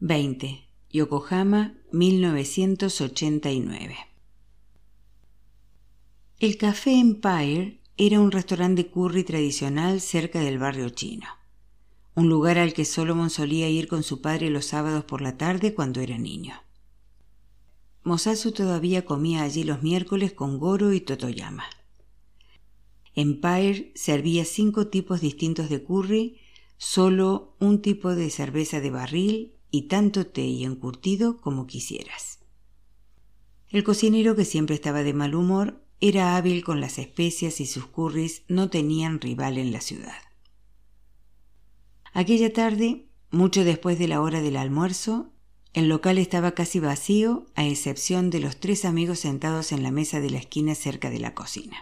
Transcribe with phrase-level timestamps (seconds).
[0.00, 0.68] 20.
[0.90, 3.96] Yokohama, 1989.
[6.38, 11.26] El Café Empire era un restaurante de curry tradicional cerca del barrio chino,
[12.14, 15.72] un lugar al que Solomon solía ir con su padre los sábados por la tarde
[15.72, 16.60] cuando era niño.
[18.04, 21.64] Mosasu todavía comía allí los miércoles con Goro y Totoyama.
[23.14, 26.38] Empire servía cinco tipos distintos de curry,
[26.76, 32.40] solo un tipo de cerveza de barril y tanto té y encurtido como quisieras.
[33.68, 37.86] El cocinero, que siempre estaba de mal humor, era hábil con las especias y sus
[37.86, 40.22] curris no tenían rival en la ciudad.
[42.12, 45.32] Aquella tarde, mucho después de la hora del almuerzo,
[45.72, 50.20] el local estaba casi vacío, a excepción de los tres amigos sentados en la mesa
[50.20, 51.76] de la esquina cerca de la cocina.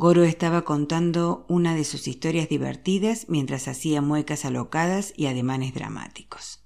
[0.00, 6.64] Goro estaba contando una de sus historias divertidas mientras hacía muecas alocadas y ademanes dramáticos.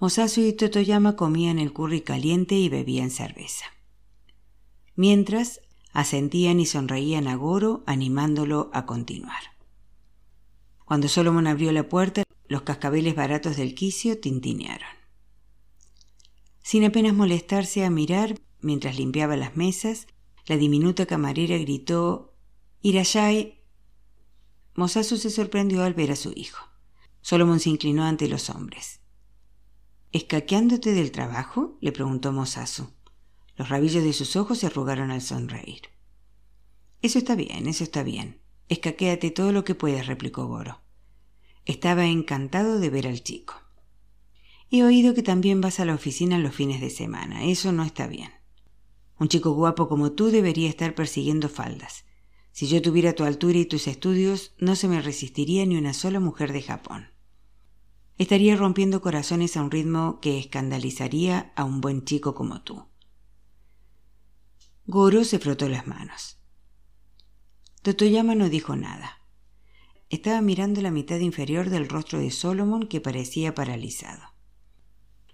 [0.00, 3.66] Mosasu y Totoyama comían el curry caliente y bebían cerveza.
[4.96, 5.60] Mientras,
[5.92, 9.54] asentían y sonreían a Goro, animándolo a continuar.
[10.84, 14.90] Cuando Solomon abrió la puerta, los cascabeles baratos del quicio tintinearon.
[16.64, 20.08] Sin apenas molestarse a mirar, mientras limpiaba las mesas,
[20.46, 22.34] la diminuta camarera gritó
[22.80, 23.62] Irayai.
[24.74, 26.66] Mosasu se sorprendió al ver a su hijo.
[27.20, 29.00] Solomon se inclinó ante los hombres.
[30.10, 31.78] ¿Escaqueándote del trabajo?
[31.80, 32.90] le preguntó Mosasu.
[33.56, 35.82] Los rabillos de sus ojos se arrugaron al sonreír.
[37.02, 38.40] Eso está bien, eso está bien.
[38.68, 40.80] Escaquéate todo lo que puedas, replicó Goro.
[41.64, 43.54] Estaba encantado de ver al chico.
[44.70, 47.44] He oído que también vas a la oficina los fines de semana.
[47.44, 48.30] Eso no está bien.
[49.18, 52.04] Un chico guapo como tú debería estar persiguiendo faldas.
[52.52, 56.20] Si yo tuviera tu altura y tus estudios, no se me resistiría ni una sola
[56.20, 57.08] mujer de Japón.
[58.18, 62.86] Estaría rompiendo corazones a un ritmo que escandalizaría a un buen chico como tú.
[64.86, 66.38] Goro se frotó las manos.
[67.82, 69.18] Totoyama no dijo nada.
[70.10, 74.31] Estaba mirando la mitad inferior del rostro de Solomon que parecía paralizado.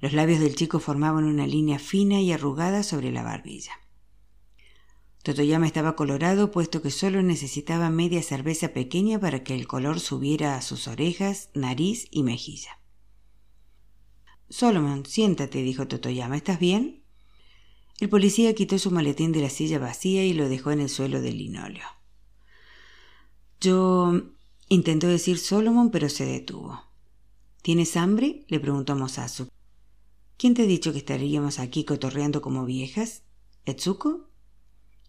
[0.01, 3.73] Los labios del chico formaban una línea fina y arrugada sobre la barbilla.
[5.23, 10.57] Totoyama estaba colorado puesto que solo necesitaba media cerveza pequeña para que el color subiera
[10.57, 12.79] a sus orejas, nariz y mejilla.
[14.49, 16.37] Solomon, siéntate, dijo Totoyama.
[16.37, 17.03] ¿Estás bien?
[18.01, 21.21] El policía quitó su maletín de la silla vacía y lo dejó en el suelo
[21.21, 21.87] del linóleo.
[23.61, 24.13] Yo
[24.69, 26.81] intentó decir Solomon, pero se detuvo.
[27.61, 28.45] ¿Tienes hambre?
[28.49, 29.49] le preguntó Mosasu.
[30.39, 33.25] ¿Quién te ha dicho que estaríamos aquí cotorreando como viejas?
[33.65, 34.31] ¿Etsuko?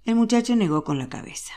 [0.03, 1.53] El muchacho negó con la cabeza.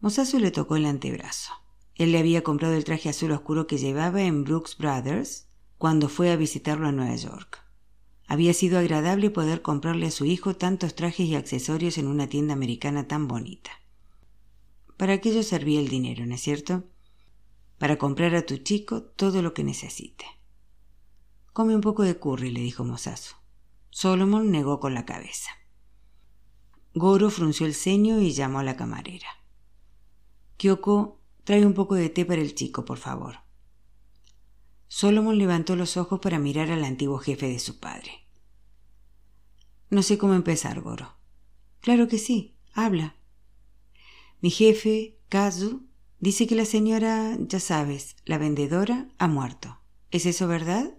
[0.00, 1.52] Mosasu le tocó el antebrazo.
[1.96, 6.30] Él le había comprado el traje azul oscuro que llevaba en Brooks Brothers cuando fue
[6.30, 7.62] a visitarlo a Nueva York.
[8.26, 12.54] Había sido agradable poder comprarle a su hijo tantos trajes y accesorios en una tienda
[12.54, 13.70] americana tan bonita.
[14.96, 16.84] Para aquello servía el dinero, ¿no es cierto?
[17.76, 20.37] Para comprar a tu chico todo lo que necesite.
[21.58, 23.34] Come un poco de curry, le dijo Mosasu.
[23.90, 25.50] Solomon negó con la cabeza.
[26.94, 29.26] Goro frunció el ceño y llamó a la camarera.
[30.56, 33.38] Kyoko, trae un poco de té para el chico, por favor.
[34.86, 38.12] Solomon levantó los ojos para mirar al antiguo jefe de su padre.
[39.90, 41.16] No sé cómo empezar, Goro.
[41.80, 43.16] Claro que sí, habla.
[44.40, 45.88] Mi jefe, Kazu,
[46.20, 49.80] dice que la señora, ya sabes, la vendedora, ha muerto.
[50.12, 50.97] ¿Es eso verdad?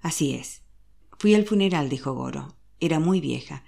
[0.00, 0.62] Así es.
[1.18, 2.56] Fui al funeral, dijo Goro.
[2.80, 3.64] Era muy vieja.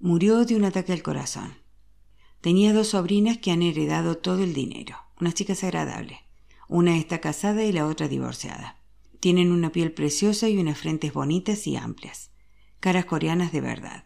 [0.00, 1.54] Murió de un ataque al corazón.
[2.40, 6.18] Tenía dos sobrinas que han heredado todo el dinero, unas chicas agradables.
[6.68, 8.80] Una está casada y la otra divorciada.
[9.20, 12.30] Tienen una piel preciosa y unas frentes bonitas y amplias.
[12.80, 14.04] Caras coreanas de verdad.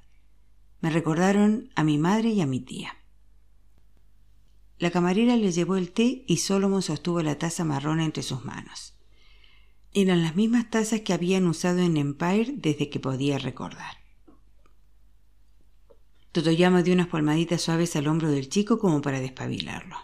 [0.81, 2.97] Me recordaron a mi madre y a mi tía.
[4.79, 8.98] La camarera le llevó el té y Solomon sostuvo la taza marrón entre sus manos.
[10.01, 13.97] Eran las mismas tazas que habían usado en Empire desde que podía recordar.
[16.31, 19.97] Totoyama dio unas palmaditas suaves al hombro del chico como para despabilarlo.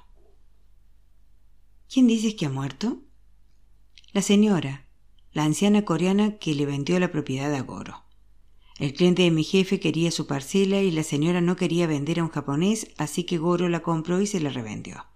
[1.89, 3.03] ¿Quién dices que ha muerto?
[4.13, 4.89] La señora,
[5.31, 8.03] la anciana coreana que le vendió la propiedad a Goro.
[8.81, 12.25] El cliente de mi jefe quería su parcela y la señora no quería vender a
[12.25, 15.07] un japonés, así que Goro la compró y se la revendió.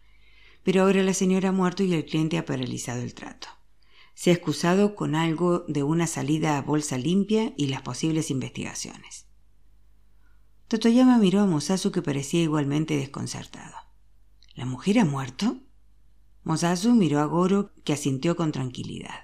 [0.62, 3.57] Pero ahora la señora ha muerto y el cliente ha paralizado el trato
[4.18, 9.28] se ha excusado con algo de una salida a bolsa limpia y las posibles investigaciones.
[10.66, 13.76] Totoyama miró a Mosasu que parecía igualmente desconcertado.
[14.56, 15.58] ¿La mujer ha muerto?
[16.42, 19.20] Mosasu miró a Goro que asintió con tranquilidad.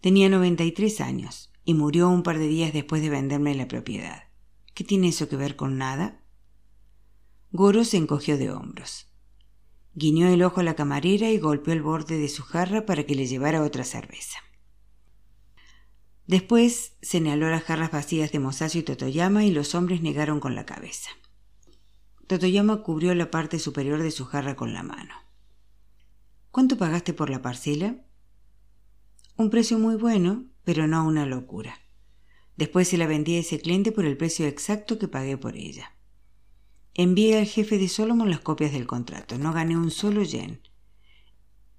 [0.00, 4.24] Tenía 93 años y murió un par de días después de venderme la propiedad.
[4.74, 6.24] ¿Qué tiene eso que ver con nada?
[7.52, 9.11] Goro se encogió de hombros.
[9.94, 13.14] Guiñó el ojo a la camarera y golpeó el borde de su jarra para que
[13.14, 14.38] le llevara otra cerveza.
[16.26, 20.64] Después señaló las jarras vacías de Mosasu y Totoyama y los hombres negaron con la
[20.64, 21.10] cabeza.
[22.26, 25.14] Totoyama cubrió la parte superior de su jarra con la mano.
[26.50, 27.96] ¿Cuánto pagaste por la parcela?
[29.36, 31.80] Un precio muy bueno, pero no una locura.
[32.56, 35.96] Después se la vendí a ese cliente por el precio exacto que pagué por ella.
[36.94, 39.38] Envié al jefe de Solomon las copias del contrato.
[39.38, 40.60] No gané un solo yen.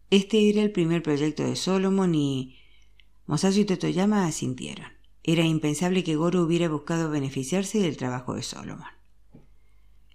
[0.10, 2.58] Este era el primer proyecto de Solomon y
[3.26, 4.88] Mosasu y Totoyama asintieron.
[5.24, 8.88] Era impensable que Goro hubiera buscado beneficiarse del trabajo de Solomon.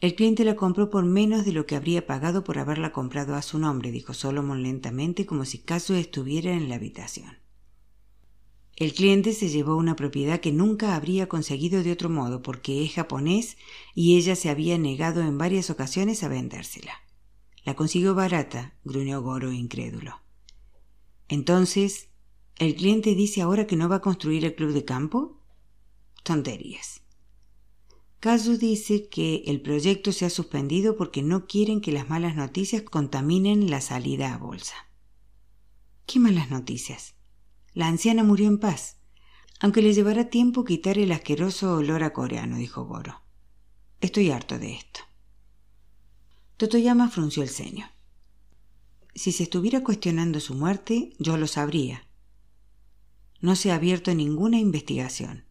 [0.00, 3.43] El cliente la compró por menos de lo que habría pagado por haberla comprado a
[3.43, 7.39] su nombre, dijo Solomon lentamente, como si Caso estuviera en la habitación.
[8.78, 12.92] El cliente se llevó una propiedad que nunca habría conseguido de otro modo porque es
[12.94, 13.56] japonés
[13.92, 16.92] y ella se había negado en varias ocasiones a vendérsela.
[17.64, 20.20] La consiguió barata, gruñó Goro incrédulo.
[21.26, 22.10] Entonces,
[22.54, 25.40] ¿el cliente dice ahora que no va a construir el club de campo?
[26.22, 27.02] Tonterías.
[28.20, 32.82] Kazu dice que el proyecto se ha suspendido porque no quieren que las malas noticias
[32.82, 34.76] contaminen la salida a bolsa.
[36.06, 37.18] ¿Qué malas noticias?
[37.75, 38.97] La anciana murió en paz,
[39.61, 43.23] aunque le llevará tiempo quitar el asqueroso olor a coreano, dijo Goro.
[44.00, 45.00] Estoy harto de esto.
[46.56, 47.91] Totoyama frunció el ceño.
[49.15, 52.06] Si se estuviera cuestionando su muerte, yo lo sabría.
[53.41, 55.44] No se ha abierto ninguna investigación.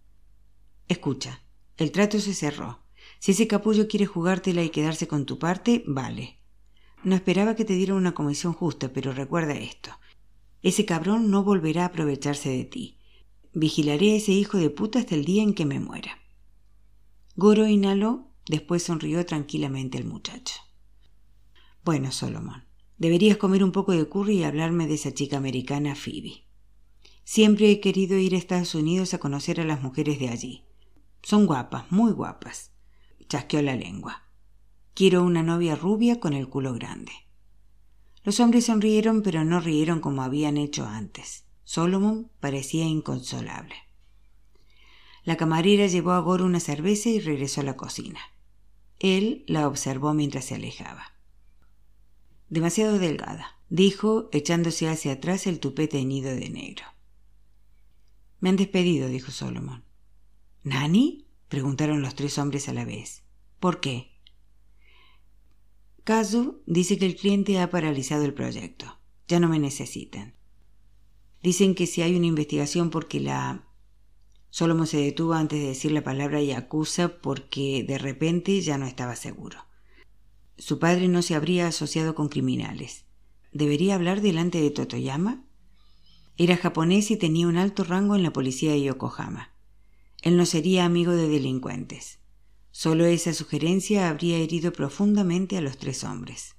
[0.87, 1.41] Escucha,
[1.77, 2.79] el trato se cerró.
[3.19, 6.39] Si ese capullo quiere jugártela y quedarse con tu parte, vale.
[7.03, 9.91] No esperaba que te diera una comisión justa, pero recuerda esto.
[10.67, 12.97] Ese cabrón no volverá a aprovecharse de ti.
[13.53, 16.19] Vigilaré a ese hijo de puta hasta el día en que me muera.
[17.37, 20.55] Goro inhaló, después sonrió tranquilamente el muchacho.
[21.85, 22.65] Bueno, Solomon,
[22.97, 26.43] deberías comer un poco de curry y hablarme de esa chica americana Phoebe.
[27.23, 30.65] Siempre he querido ir a Estados Unidos a conocer a las mujeres de allí.
[31.23, 32.73] Son guapas, muy guapas.
[33.29, 34.23] Chasqueó la lengua.
[34.93, 37.13] Quiero una novia rubia con el culo grande.
[38.27, 41.45] Los hombres sonrieron, pero no rieron como habían hecho antes.
[41.63, 43.75] Solomon parecía inconsolable.
[45.23, 48.19] La camarera llevó a Goro una cerveza y regresó a la cocina.
[48.99, 51.13] Él la observó mientras se alejaba.
[52.49, 56.83] Demasiado delgada, dijo, echándose hacia atrás el tupé teñido de negro.
[58.41, 59.85] Me han despedido, dijo Solomon.
[60.63, 61.29] ¿Nani?
[61.47, 63.23] preguntaron los tres hombres a la vez.
[63.61, 64.16] ¿Por qué?
[66.07, 68.97] Kazu dice que el cliente ha paralizado el proyecto.
[69.27, 70.35] Ya no me necesitan.
[71.43, 73.67] Dicen que si hay una investigación porque la...
[74.49, 78.85] Solomon se detuvo antes de decir la palabra y acusa porque de repente ya no
[78.85, 79.65] estaba seguro.
[80.57, 83.03] Su padre no se habría asociado con criminales.
[83.51, 85.43] ¿Debería hablar delante de Totoyama?
[86.37, 89.51] Era japonés y tenía un alto rango en la policía de Yokohama.
[90.21, 92.19] Él no sería amigo de delincuentes.
[92.79, 96.55] Solo esa sugerencia habría herido profundamente a los tres hombres.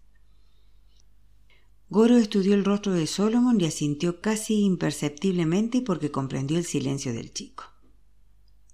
[1.90, 7.32] Goro estudió el rostro de Solomon y asintió casi imperceptiblemente porque comprendió el silencio del
[7.32, 7.66] chico.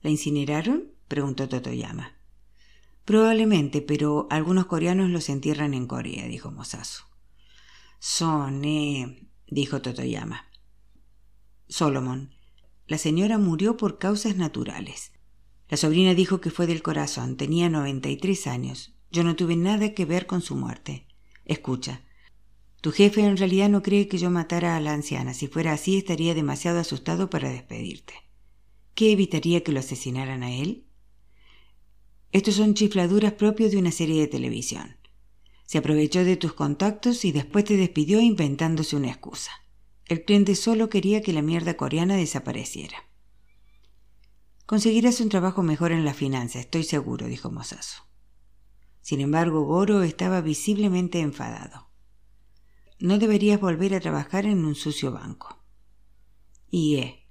[0.01, 0.95] ¿La incineraron?
[1.07, 2.17] preguntó Totoyama.
[3.05, 7.05] Probablemente, pero algunos coreanos los entierran en Corea, dijo Mosasu.
[7.99, 10.47] Soné, dijo Totoyama.
[11.69, 12.35] Solomon,
[12.87, 15.14] la señora murió por causas naturales.
[15.75, 17.37] La sobrina dijo que fue del corazón.
[17.37, 18.95] Tenía 93 años.
[19.11, 21.09] Yo no tuve nada que ver con su muerte.
[21.47, 22.05] Escucha.
[22.81, 25.35] Tu jefe en realidad no cree que yo matara a la anciana.
[25.35, 28.15] Si fuera así, estaría demasiado asustado para despedirte.
[28.95, 30.85] ¿Qué evitaría que lo asesinaran a él?
[32.31, 34.97] Estos son chifladuras propios de una serie de televisión.
[35.65, 39.51] Se aprovechó de tus contactos y después te despidió inventándose una excusa.
[40.07, 43.09] El cliente solo quería que la mierda coreana desapareciera.
[44.67, 48.03] Conseguirás un trabajo mejor en la finanza, estoy seguro, dijo Mosasu.
[49.03, 51.91] Sin embargo, Goro estaba visiblemente enfadado.
[52.99, 55.63] No deberías volver a trabajar en un sucio banco.
[56.71, 57.29] Y eh.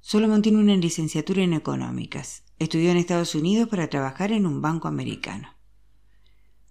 [0.00, 2.44] Solomon tiene una licenciatura en económicas.
[2.58, 5.56] Estudió en Estados Unidos para trabajar en un banco americano.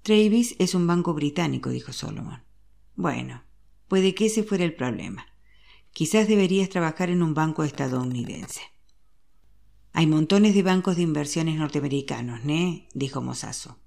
[0.04, 2.44] Travis es un banco británico, dijo Solomon.
[2.96, 3.44] Bueno,
[3.88, 5.26] puede que ese fuera el problema.
[5.92, 8.62] Quizás deberías trabajar en un banco estadounidense.
[9.94, 12.88] Hay montones de bancos de inversiones norteamericanos, ¿ne?
[12.94, 13.78] dijo Mosazo.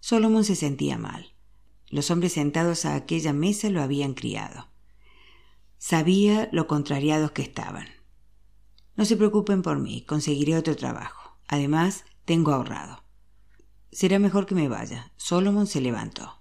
[0.00, 1.34] Solomon se sentía mal.
[1.88, 4.68] Los hombres sentados a aquella mesa lo habían criado.
[5.78, 7.86] Sabía lo contrariados que estaban.
[8.96, 11.38] No se preocupen por mí, conseguiré otro trabajo.
[11.48, 13.02] Además, tengo ahorrado.
[13.90, 15.12] Será mejor que me vaya.
[15.16, 16.40] Solomon se levantó.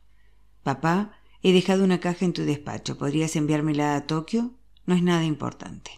[0.61, 2.97] Papá, he dejado una caja en tu despacho.
[2.97, 4.53] ¿Podrías enviármela a Tokio?
[4.85, 5.91] No es nada importante.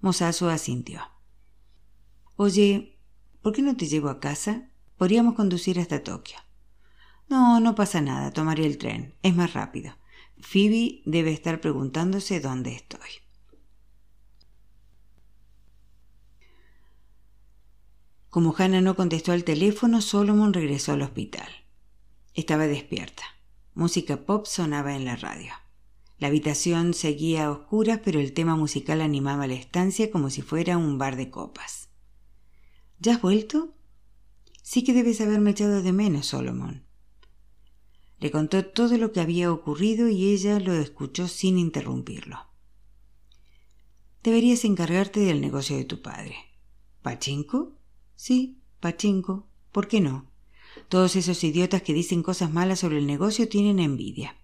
[0.00, 1.00] Mosasu asintió.
[2.40, 2.96] Oye,
[3.42, 4.70] ¿por qué no te llevo a casa?
[4.96, 6.38] Podríamos conducir hasta Tokio.
[7.28, 9.16] No, no pasa nada, tomaré el tren.
[9.24, 9.96] Es más rápido.
[10.38, 13.08] Phoebe debe estar preguntándose dónde estoy.
[18.30, 21.48] Como Hannah no contestó al teléfono, Solomon regresó al hospital.
[22.34, 23.24] Estaba despierta.
[23.74, 25.54] Música pop sonaba en la radio.
[26.18, 30.78] La habitación seguía a oscuras, pero el tema musical animaba la estancia como si fuera
[30.78, 31.87] un bar de copas.
[33.00, 33.74] ¿Ya has vuelto?
[34.62, 36.84] Sí que debes haberme echado de menos, Solomon.
[38.18, 42.48] Le contó todo lo que había ocurrido y ella lo escuchó sin interrumpirlo.
[44.24, 46.36] Deberías encargarte del negocio de tu padre.
[47.02, 47.78] ¿Pachinko?
[48.16, 49.46] Sí, Pachinko.
[49.70, 50.32] ¿Por qué no?
[50.88, 54.36] Todos esos idiotas que dicen cosas malas sobre el negocio tienen envidia.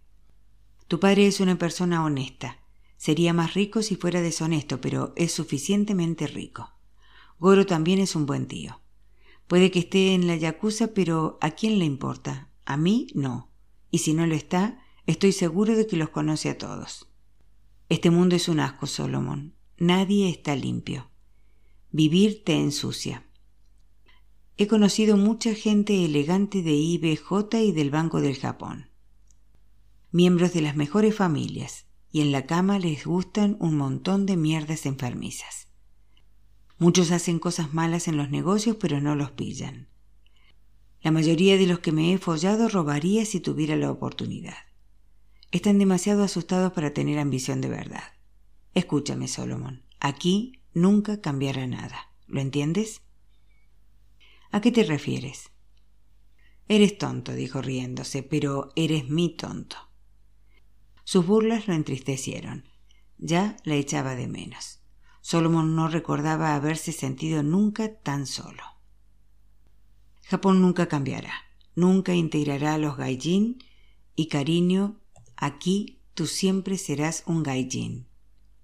[0.86, 2.60] Tu padre es una persona honesta.
[2.96, 6.73] Sería más rico si fuera deshonesto, pero es suficientemente rico.
[7.38, 8.80] Goro también es un buen tío.
[9.46, 12.50] Puede que esté en la Yakuza, pero ¿a quién le importa?
[12.64, 13.50] A mí no.
[13.90, 17.08] Y si no lo está, estoy seguro de que los conoce a todos.
[17.88, 19.54] Este mundo es un asco, Solomon.
[19.76, 21.10] Nadie está limpio.
[21.90, 23.26] Vivir te ensucia.
[24.56, 28.90] He conocido mucha gente elegante de IBJ y del Banco del Japón
[30.14, 34.86] miembros de las mejores familias, y en la cama les gustan un montón de mierdas
[34.86, 35.66] enfermizas.
[36.78, 39.88] Muchos hacen cosas malas en los negocios, pero no los pillan.
[41.02, 44.56] La mayoría de los que me he follado robaría si tuviera la oportunidad.
[45.50, 48.02] Están demasiado asustados para tener ambición de verdad.
[48.72, 49.82] Escúchame, Solomon.
[50.00, 52.10] Aquí nunca cambiará nada.
[52.26, 53.02] ¿Lo entiendes?
[54.50, 55.50] ¿A qué te refieres?
[56.68, 59.76] Eres tonto, dijo riéndose, pero eres mi tonto.
[61.04, 62.64] Sus burlas lo entristecieron.
[63.18, 64.80] Ya la echaba de menos.
[65.26, 68.62] Solomon no recordaba haberse sentido nunca tan solo.
[70.24, 71.32] Japón nunca cambiará,
[71.74, 73.56] nunca integrará a los gaijin
[74.14, 75.00] y cariño,
[75.34, 78.06] aquí tú siempre serás un gaijin.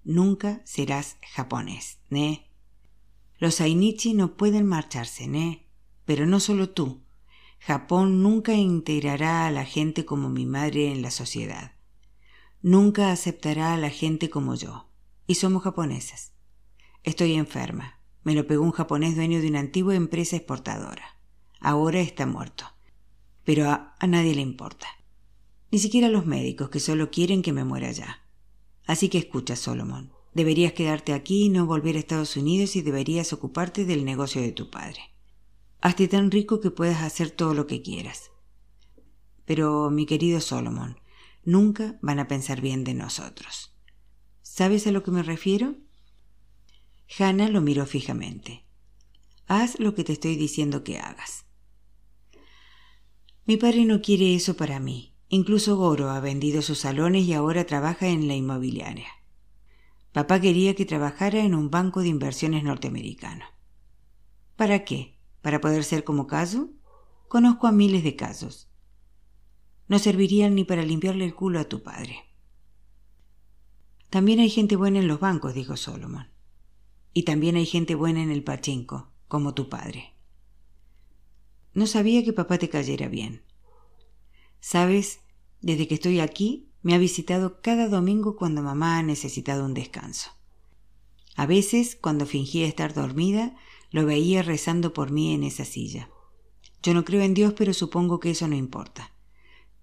[0.03, 2.47] Nunca serás japonés, ¿ne?
[3.39, 5.65] Los Ainichi no pueden marcharse, ¿ne?
[6.05, 7.01] Pero no solo tú.
[7.57, 11.71] Japón nunca integrará a la gente como mi madre en la sociedad.
[12.61, 14.91] Nunca aceptará a la gente como yo.
[15.25, 16.33] Y somos japoneses.
[17.03, 17.99] Estoy enferma.
[18.23, 21.17] Me lo pegó un japonés dueño de una antigua empresa exportadora.
[21.59, 22.65] Ahora está muerto.
[23.43, 24.87] Pero a, nadie le importa.
[25.71, 28.23] Ni siquiera a los médicos que solo quieren que me muera ya.
[28.85, 30.11] Así que escucha, Solomon.
[30.33, 34.51] Deberías quedarte aquí y no volver a Estados Unidos y deberías ocuparte del negocio de
[34.51, 34.99] tu padre.
[35.81, 38.31] Hazte tan rico que puedas hacer todo lo que quieras.
[39.45, 40.99] Pero, mi querido Solomon,
[41.43, 43.73] nunca van a pensar bien de nosotros.
[44.43, 45.75] ¿Sabes a lo que me refiero?
[47.17, 48.65] Hannah lo miró fijamente.
[49.47, 51.45] Haz lo que te estoy diciendo que hagas.
[53.45, 55.15] Mi padre no quiere eso para mí.
[55.27, 59.07] Incluso Goro ha vendido sus salones y ahora trabaja en la inmobiliaria.
[60.11, 63.45] Papá quería que trabajara en un banco de inversiones norteamericano.
[64.55, 65.17] ¿Para qué?
[65.41, 66.69] ¿Para poder ser como Caso?
[67.27, 68.71] Conozco a miles de casos
[69.91, 72.23] no servirían ni para limpiarle el culo a tu padre.
[74.09, 76.29] También hay gente buena en los bancos, dijo Solomon.
[77.13, 80.13] Y también hay gente buena en el pachinko, como tu padre.
[81.73, 83.41] No sabía que papá te cayera bien.
[84.59, 85.19] Sabes,
[85.61, 90.31] desde que estoy aquí, me ha visitado cada domingo cuando mamá ha necesitado un descanso.
[91.35, 93.55] A veces, cuando fingía estar dormida,
[93.89, 96.09] lo veía rezando por mí en esa silla.
[96.83, 99.13] Yo no creo en Dios, pero supongo que eso no importa.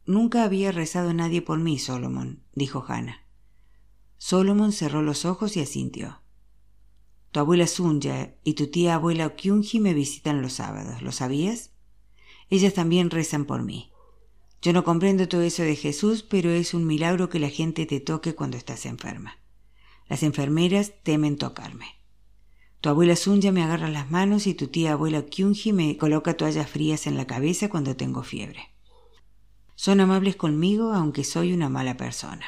[0.04, 3.24] Nunca había rezado nadie por mí, Solomon, dijo Hannah.
[4.16, 6.17] Solomon cerró los ojos y asintió.
[7.30, 11.70] Tu abuela Sunya y tu tía abuela Kyunji me visitan los sábados, ¿lo sabías?
[12.48, 13.92] Ellas también rezan por mí.
[14.62, 18.00] Yo no comprendo todo eso de Jesús, pero es un milagro que la gente te
[18.00, 19.38] toque cuando estás enferma.
[20.08, 21.98] Las enfermeras temen tocarme.
[22.80, 26.70] Tu abuela Sunya me agarra las manos y tu tía abuela Kyunji me coloca toallas
[26.70, 28.70] frías en la cabeza cuando tengo fiebre.
[29.74, 32.46] Son amables conmigo aunque soy una mala persona.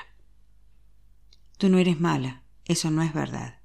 [1.58, 3.59] Tú no eres mala, eso no es verdad.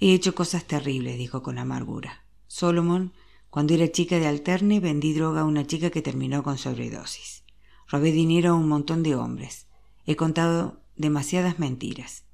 [0.00, 2.24] He hecho cosas terribles, dijo con amargura.
[2.46, 3.12] Solomon,
[3.50, 7.44] cuando era chica de alterne, vendí droga a una chica que terminó con sobredosis.
[7.88, 9.66] Robé dinero a un montón de hombres.
[10.06, 12.24] He contado demasiadas mentiras.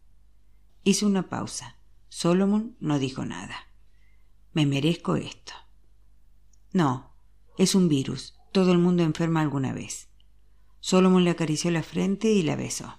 [0.83, 1.79] Hizo una pausa.
[2.09, 3.57] Solomon no dijo nada.
[4.53, 5.55] Me merezco esto.
[6.73, 7.17] No,
[7.57, 8.35] es un virus.
[8.53, 10.09] Todo el mundo enferma alguna vez.
[10.81, 12.99] Solomon le acarició la frente y la besó.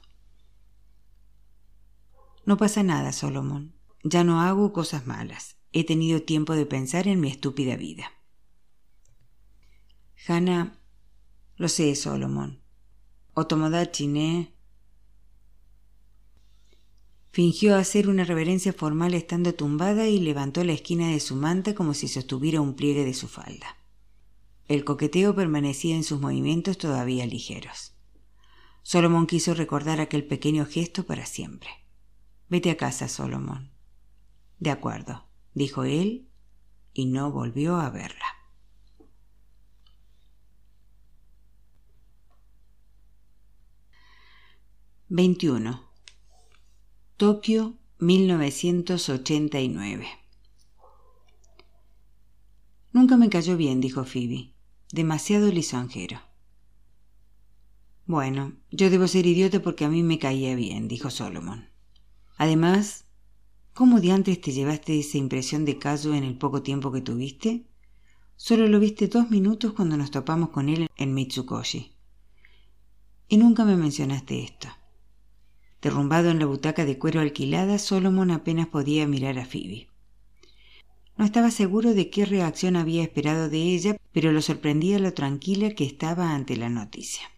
[2.46, 3.75] No pasa nada, Solomon.
[4.08, 5.58] Ya no hago cosas malas.
[5.72, 8.12] He tenido tiempo de pensar en mi estúpida vida.
[10.28, 10.80] Hannah,
[11.56, 12.62] lo sé, Solomon.
[13.34, 14.54] Otomodachi.
[17.32, 21.96] Fingió hacer una reverencia formal estando tumbada y levantó la esquina de su manta como
[21.96, 23.76] si sostuviera un pliegue de su falda.
[24.68, 27.96] El coqueteo permanecía en sus movimientos todavía ligeros.
[28.84, 31.72] Solomon quiso recordar aquel pequeño gesto para siempre.
[32.50, 33.75] Vete a casa, Solomon.
[34.60, 36.28] De acuerdo, dijo él,
[36.94, 38.26] y no volvió a verla.
[45.08, 45.84] Veintiuno.
[47.18, 50.08] Tokio, 1989.
[52.92, 54.54] Nunca me cayó bien, dijo Phoebe.
[54.92, 56.20] Demasiado lisonjero.
[58.08, 61.70] Bueno, yo debo ser idiota porque a mí me caía bien, dijo Solomon.
[62.38, 63.05] Además,
[63.76, 67.66] ¿cómo diantres te llevaste esa impresión de Cayo en el poco tiempo que tuviste?
[68.38, 71.92] Solo lo viste dos minutos cuando nos topamos con él en Mitsukoshi.
[73.28, 74.70] Y nunca me mencionaste esto.
[75.82, 79.90] Derrumbado en la butaca de cuero alquilada, Solomon apenas podía mirar a Phoebe.
[81.18, 85.72] No estaba seguro de qué reacción había esperado de ella, pero lo sorprendía lo tranquila
[85.72, 87.30] que estaba ante la noticia.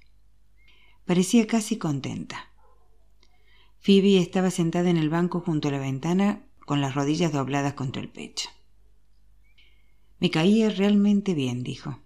[1.06, 2.52] Parecía casi contenta.
[3.80, 8.02] Phoebe estaba sentada en el banco junto a la ventana con las rodillas dobladas contra
[8.02, 8.50] el pecho.
[10.20, 12.00] Me caía realmente bien, dijo.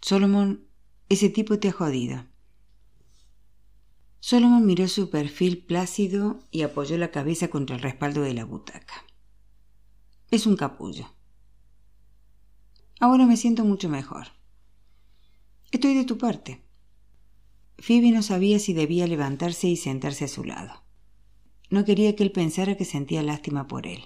[0.00, 0.66] Solomon,
[1.08, 2.24] ese tipo te ha jodido.
[4.18, 9.04] Solomon miró su perfil plácido y apoyó la cabeza contra el respaldo de la butaca.
[10.30, 11.12] Es un capullo.
[12.98, 14.28] Ahora me siento mucho mejor.
[15.70, 16.62] Estoy de tu parte.
[17.82, 20.84] Phoebe no sabía si debía levantarse y sentarse a su lado.
[21.68, 24.04] No quería que él pensara que sentía lástima por él.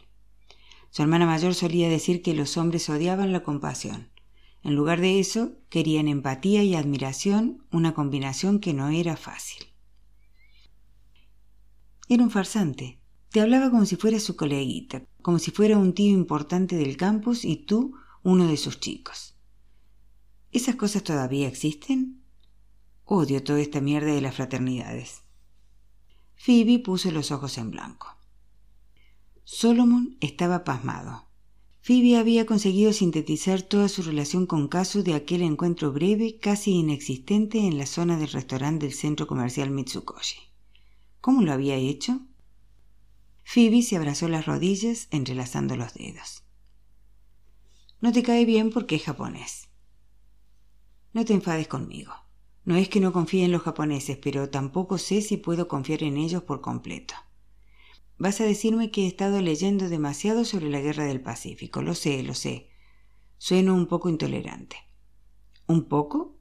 [0.89, 4.09] Su hermana mayor solía decir que los hombres odiaban la compasión.
[4.63, 9.67] En lugar de eso, querían empatía y admiración, una combinación que no era fácil.
[12.09, 12.99] Era un farsante.
[13.29, 17.45] Te hablaba como si fuera su coleguita, como si fuera un tío importante del campus
[17.45, 19.37] y tú uno de sus chicos.
[20.51, 22.23] ¿Esas cosas todavía existen?
[23.09, 25.23] Odio toda esta mierda de las fraternidades.
[26.35, 28.09] Phoebe puso los ojos en blanco.
[29.45, 31.29] Solomon estaba pasmado.
[31.83, 37.61] Phoebe había conseguido sintetizar toda su relación con Casu de aquel encuentro breve, casi inexistente,
[37.61, 40.41] en la zona del restaurante del centro comercial Mitsukoshi.
[41.21, 42.23] ¿Cómo lo había hecho?
[43.45, 46.43] Phoebe se abrazó las rodillas entrelazando los dedos.
[48.01, 49.69] No te cae bien porque es japonés.
[51.13, 52.26] No te enfades conmigo.
[52.67, 56.17] No es que no confíe en los japoneses, pero tampoco sé si puedo confiar en
[56.17, 57.15] ellos por completo.
[58.19, 61.81] Vas a decirme que he estado leyendo demasiado sobre la guerra del Pacífico.
[61.81, 62.69] Lo sé, lo sé.
[63.39, 64.77] Sueno un poco intolerante.
[65.67, 66.35] ¿Un poco?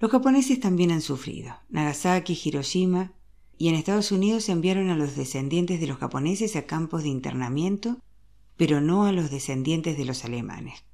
[0.00, 1.54] Los japoneses también han sufrido.
[1.68, 3.12] Nagasaki, Hiroshima,
[3.58, 8.00] y en Estados Unidos enviaron a los descendientes de los japoneses a campos de internamiento,
[8.56, 10.84] pero no a los descendientes de los alemanes.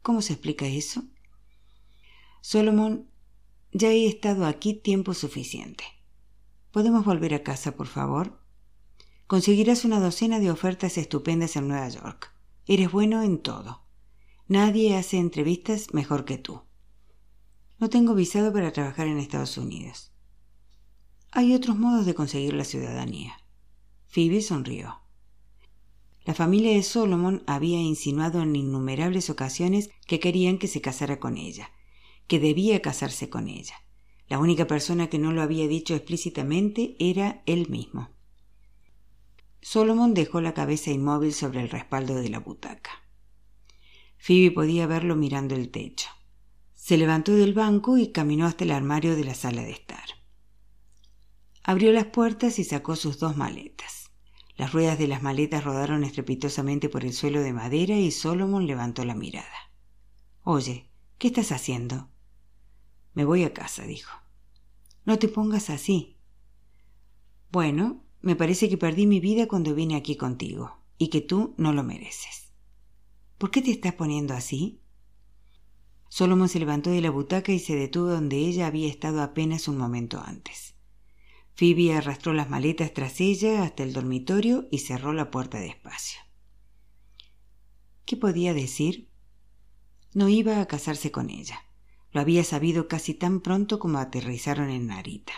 [0.00, 1.04] ¿Cómo se explica eso?
[2.40, 3.10] Solomon,
[3.74, 5.82] ya he estado aquí tiempo suficiente.
[6.70, 8.40] ¿Podemos volver a casa, por favor?
[9.26, 12.32] Conseguirás una docena de ofertas estupendas en Nueva York.
[12.66, 13.82] Eres bueno en todo.
[14.46, 16.62] Nadie hace entrevistas mejor que tú.
[17.80, 20.12] No tengo visado para trabajar en Estados Unidos.
[21.32, 23.34] Hay otros modos de conseguir la ciudadanía.
[24.06, 25.00] Phoebe sonrió.
[26.24, 31.36] La familia de Solomon había insinuado en innumerables ocasiones que querían que se casara con
[31.36, 31.70] ella,
[32.26, 33.74] que debía casarse con ella.
[34.28, 38.08] La única persona que no lo había dicho explícitamente era él mismo.
[39.60, 42.90] Solomon dejó la cabeza inmóvil sobre el respaldo de la butaca.
[44.18, 46.08] Phoebe podía verlo mirando el techo.
[46.74, 50.04] Se levantó del banco y caminó hasta el armario de la sala de estar.
[51.62, 54.10] Abrió las puertas y sacó sus dos maletas.
[54.56, 59.04] Las ruedas de las maletas rodaron estrepitosamente por el suelo de madera y Solomon levantó
[59.04, 59.72] la mirada.
[60.42, 62.10] Oye, ¿qué estás haciendo?
[63.14, 64.10] Me voy a casa, dijo.
[65.04, 66.16] No te pongas así.
[67.50, 71.72] Bueno, me parece que perdí mi vida cuando vine aquí contigo, y que tú no
[71.72, 72.52] lo mereces.
[73.38, 74.80] ¿Por qué te estás poniendo así?
[76.08, 79.76] Solomon se levantó de la butaca y se detuvo donde ella había estado apenas un
[79.76, 80.74] momento antes.
[81.54, 86.20] Phoebe arrastró las maletas tras ella hasta el dormitorio y cerró la puerta despacio.
[88.04, 89.08] ¿Qué podía decir?
[90.14, 91.60] No iba a casarse con ella.
[92.14, 95.32] Lo había sabido casi tan pronto como aterrizaron en Narita.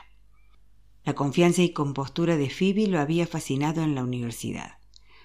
[1.04, 4.76] La confianza y compostura de Phoebe lo había fascinado en la universidad.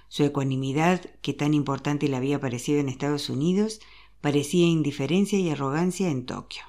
[0.08, 3.82] Su ecuanimidad, que tan importante le había parecido en Estados Unidos,
[4.22, 6.64] parecía indiferencia y arrogancia en Tokio.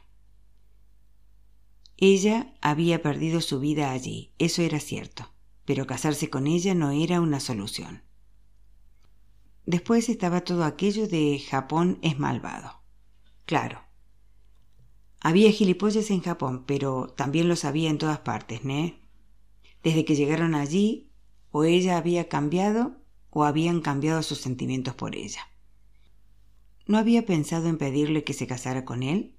[1.97, 5.33] Ella había perdido su vida allí, eso era cierto,
[5.65, 8.03] pero casarse con ella no era una solución.
[9.65, 12.83] Después estaba todo aquello de Japón es malvado.
[13.45, 13.92] Claro.
[15.23, 19.01] Había gilipollas en Japón, pero también los había en todas partes, ¿né?
[19.83, 21.11] Desde que llegaron allí,
[21.51, 22.97] o ella había cambiado
[23.31, 25.49] o habían cambiado sus sentimientos por ella.
[26.87, 29.37] ¿No había pensado en pedirle que se casara con él?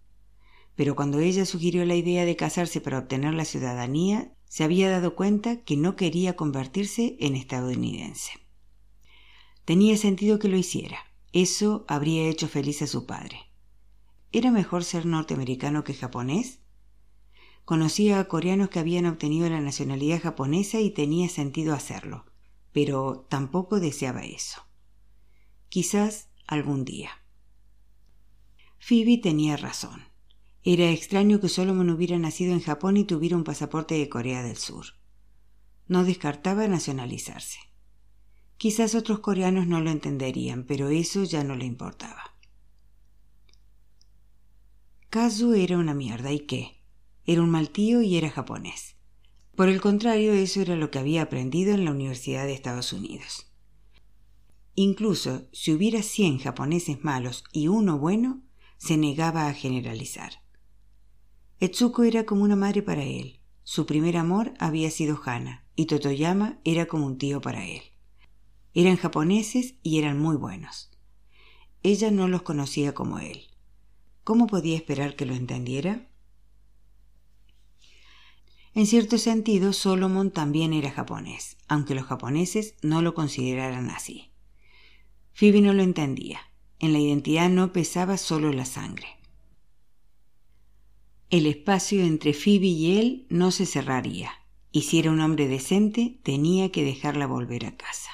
[0.75, 5.15] pero cuando ella sugirió la idea de casarse para obtener la ciudadanía, se había dado
[5.15, 8.31] cuenta que no quería convertirse en estadounidense.
[9.65, 10.99] Tenía sentido que lo hiciera.
[11.31, 13.42] Eso habría hecho feliz a su padre.
[14.33, 16.59] ¿Era mejor ser norteamericano que japonés?
[17.65, 22.25] Conocía a coreanos que habían obtenido la nacionalidad japonesa y tenía sentido hacerlo,
[22.71, 24.63] pero tampoco deseaba eso.
[25.69, 27.11] Quizás algún día.
[28.79, 30.01] Phoebe tenía razón.
[30.63, 34.57] Era extraño que Solomon hubiera nacido en Japón y tuviera un pasaporte de Corea del
[34.57, 34.85] Sur.
[35.87, 37.59] No descartaba nacionalizarse.
[38.57, 42.32] Quizás otros coreanos no lo entenderían, pero eso ya no le importaba.
[45.13, 46.81] Kazu era una mierda, ¿y qué?
[47.27, 48.95] Era un mal tío y era japonés.
[49.55, 53.45] Por el contrario, eso era lo que había aprendido en la Universidad de Estados Unidos.
[54.73, 58.41] Incluso si hubiera cien japoneses malos y uno bueno,
[58.77, 60.41] se negaba a generalizar.
[61.59, 63.39] Etsuko era como una madre para él.
[63.61, 67.83] Su primer amor había sido Hana, y Totoyama era como un tío para él.
[68.73, 70.89] Eran japoneses y eran muy buenos.
[71.83, 73.52] Ella no los conocía como él.
[74.23, 76.07] ¿Cómo podía esperar que lo entendiera?
[78.73, 84.31] En cierto sentido, Solomon también era japonés, aunque los japoneses no lo consideraran así.
[85.33, 86.39] Phoebe no lo entendía.
[86.79, 89.07] En la identidad no pesaba solo la sangre.
[91.29, 94.31] El espacio entre Phoebe y él no se cerraría,
[94.71, 98.11] y si era un hombre decente, tenía que dejarla volver a casa.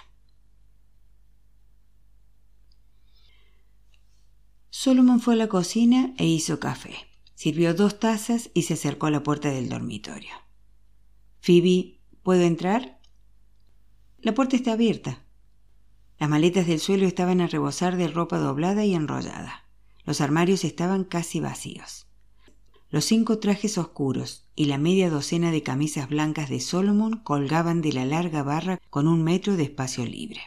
[4.81, 6.95] Solomon fue a la cocina e hizo café.
[7.35, 10.31] Sirvió dos tazas y se acercó a la puerta del dormitorio.
[11.41, 13.01] Phoebe, ¿puedo entrar?
[14.19, 15.25] La puerta está abierta.
[16.17, 19.65] Las maletas del suelo estaban a rebosar de ropa doblada y enrollada.
[20.05, 22.07] Los armarios estaban casi vacíos.
[22.89, 27.91] Los cinco trajes oscuros y la media docena de camisas blancas de Solomon colgaban de
[27.91, 30.39] la larga barra con un metro de espacio libre.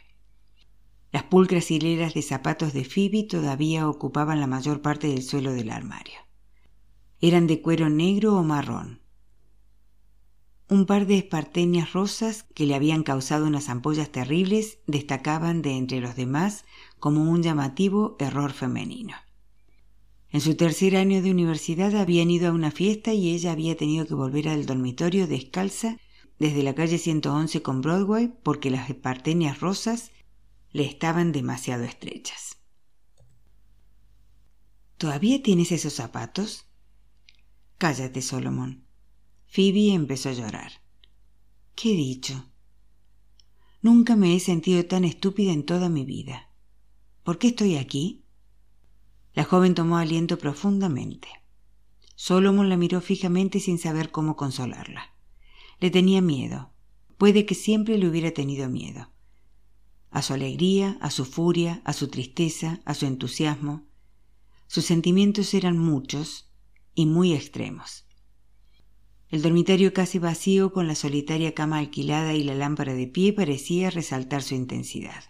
[1.13, 5.71] Las pulcras hileras de zapatos de Phoebe todavía ocupaban la mayor parte del suelo del
[5.71, 6.19] armario.
[7.21, 9.03] Eran de cuero negro o marrón.
[10.71, 16.01] Un par de espartenias rosas que le habían causado unas ampollas terribles destacaban de entre
[16.01, 16.65] los demás
[16.99, 19.15] como un llamativo error femenino.
[20.31, 24.07] En su tercer año de universidad habían ido a una fiesta y ella había tenido
[24.07, 25.99] que volver al dormitorio descalza
[26.39, 30.11] desde la calle 111 con Broadway porque las espartenias rosas
[30.73, 32.57] le estaban demasiado estrechas.
[34.97, 36.67] ¿Todavía tienes esos zapatos?
[37.79, 38.87] Cállate, Solomon.
[39.47, 40.73] Phoebe empezó a llorar.
[41.75, 42.49] ¿Qué he dicho?
[43.83, 46.49] Nunca me he sentido tan estúpida en toda mi vida.
[47.25, 48.25] ¿Por qué estoy aquí?
[49.35, 51.29] La joven tomó aliento profundamente.
[52.15, 55.15] Solomon la miró fijamente sin saber cómo consolarla.
[55.81, 56.73] Le tenía miedo.
[57.19, 59.11] Puede que siempre le hubiera tenido miedo.
[60.13, 63.87] A su alegría, a su furia, a su tristeza, a su entusiasmo.
[64.69, 66.51] Sus sentimientos eran muchos
[66.95, 68.07] y muy extremos.
[69.31, 73.89] El dormitorio casi vacío con la solitaria cama alquilada y la lámpara de pie parecía
[73.89, 75.25] resaltar su intensidad.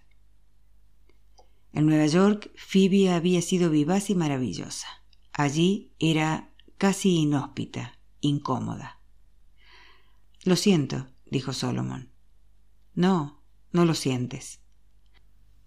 [1.73, 4.89] En Nueva York, Phoebe había sido vivaz y maravillosa.
[5.33, 9.01] Allí era casi inhóspita, incómoda.
[10.45, 12.11] Lo siento, dijo Solomon.
[12.95, 13.41] No,
[13.71, 14.62] no lo sientes.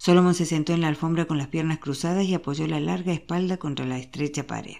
[0.05, 3.57] Solomon se sentó en la alfombra con las piernas cruzadas y apoyó la larga espalda
[3.57, 4.77] contra la estrecha pared.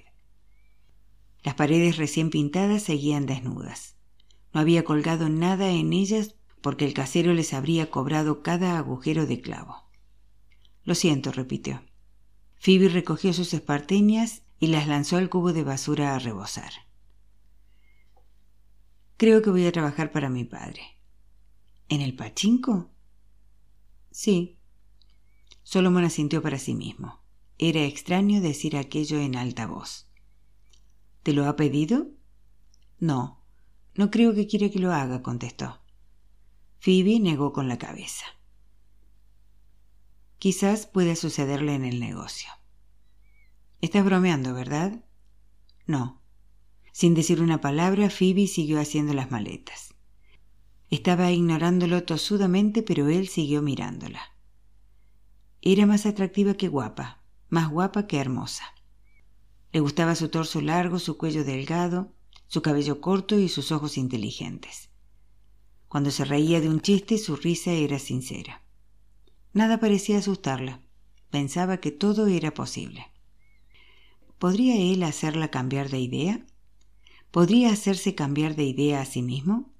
[1.41, 3.95] Las paredes recién pintadas seguían desnudas.
[4.53, 9.41] No había colgado nada en ellas porque el casero les habría cobrado cada agujero de
[9.41, 9.89] clavo.
[10.83, 11.81] Lo siento, repitió.
[12.59, 16.71] Phoebe recogió sus esparteñas y las lanzó al cubo de basura a rebosar.
[19.17, 20.99] Creo que voy a trabajar para mi padre.
[21.89, 22.91] ¿En el pachinko?
[24.11, 24.54] Sí.
[25.65, 27.23] Solomon asintió para sí mismo.
[27.57, 30.07] Era extraño decir aquello en alta voz.
[31.23, 32.11] ¿Te lo ha pedido?
[32.99, 33.43] No,
[33.95, 35.81] no creo que quiera que lo haga, contestó.
[36.77, 38.25] Phoebe negó con la cabeza.
[40.37, 42.49] Quizás pueda sucederle en el negocio.
[43.81, 45.03] Estás bromeando, ¿verdad?
[45.87, 46.21] No.
[46.91, 49.95] Sin decir una palabra, Phoebe siguió haciendo las maletas.
[50.91, 54.34] Estaba ignorándolo tosudamente, pero él siguió mirándola.
[55.67, 58.65] Era más atractiva que guapa, más guapa que hermosa.
[59.73, 62.13] Le gustaba su torso largo, su cuello delgado,
[62.45, 64.91] su cabello corto y sus ojos inteligentes.
[65.87, 68.61] Cuando se reía de un chiste, su risa era sincera.
[69.53, 70.83] Nada parecía asustarla.
[71.31, 73.07] Pensaba que todo era posible.
[74.37, 76.45] ¿Podría él hacerla cambiar de idea?
[77.31, 79.73] ¿Podría hacerse cambiar de idea a sí mismo?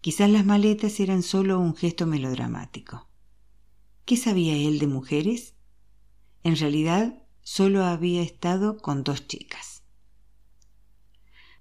[0.00, 3.11] Quizás las maletas eran solo un gesto melodramático.
[4.04, 5.54] ¿Qué sabía él de mujeres?
[6.42, 9.82] En realidad, solo había estado con dos chicas.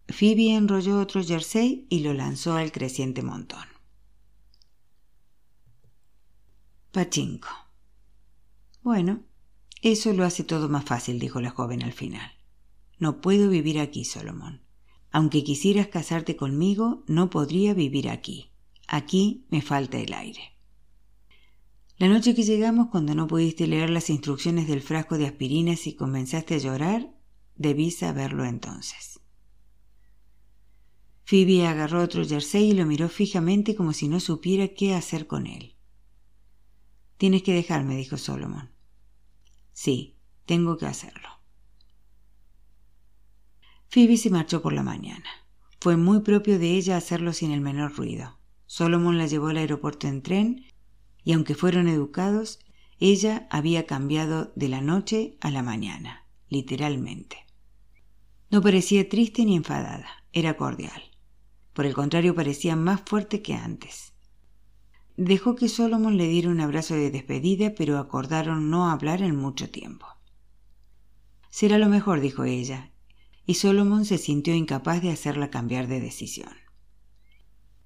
[0.08, 3.66] Phoebe enrolló otro jersey y lo lanzó al creciente montón.
[6.92, 7.50] Pachinko.
[8.82, 9.24] Bueno,
[9.82, 12.32] eso lo hace todo más fácil, dijo la joven al final.
[13.00, 14.62] No puedo vivir aquí, Solomón.
[15.12, 18.52] Aunque quisieras casarte conmigo, no podría vivir aquí.
[18.88, 20.58] Aquí me falta el aire.
[22.02, 25.94] La noche que llegamos, cuando no pudiste leer las instrucciones del frasco de aspirinas y
[25.94, 27.14] comenzaste a llorar,
[27.56, 29.20] debí saberlo entonces.
[31.26, 35.46] Phoebe agarró otro jersey y lo miró fijamente como si no supiera qué hacer con
[35.46, 35.76] él.
[37.18, 38.72] Tienes que dejarme, dijo Solomon.
[39.72, 41.30] Sí, tengo que hacerlo.
[43.90, 45.30] Phoebe se marchó por la mañana.
[45.80, 48.40] Fue muy propio de ella hacerlo sin el menor ruido.
[48.66, 50.66] Solomon la llevó al aeropuerto en tren
[51.24, 52.60] y aunque fueron educados,
[53.00, 57.46] ella había cambiado de la noche a la mañana, literalmente.
[58.50, 61.02] No parecía triste ni enfadada, era cordial.
[61.74, 64.14] Por el contrario, parecía más fuerte que antes.
[65.18, 69.70] Dejó que Solomon le diera un abrazo de despedida, pero acordaron no hablar en mucho
[69.70, 70.06] tiempo.
[71.50, 72.92] Será lo mejor, dijo ella,
[73.46, 76.54] y Solomon se sintió incapaz de hacerla cambiar de decisión.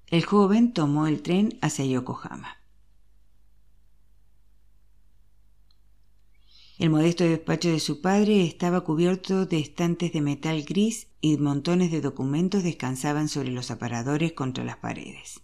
[0.08, 2.58] El joven tomó el tren hacia Yokohama.
[6.78, 11.90] El modesto despacho de su padre estaba cubierto de estantes de metal gris y montones
[11.90, 15.40] de documentos descansaban sobre los aparadores contra las paredes.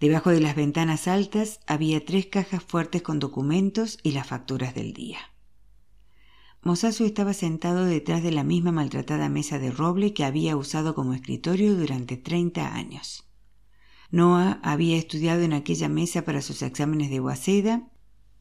[0.00, 4.92] Debajo de las ventanas altas había tres cajas fuertes con documentos y las facturas del
[4.92, 5.18] día.
[6.62, 11.14] Mosasu estaba sentado detrás de la misma maltratada mesa de roble que había usado como
[11.14, 13.28] escritorio durante treinta años.
[14.10, 17.88] Noah había estudiado en aquella mesa para sus exámenes de Waseda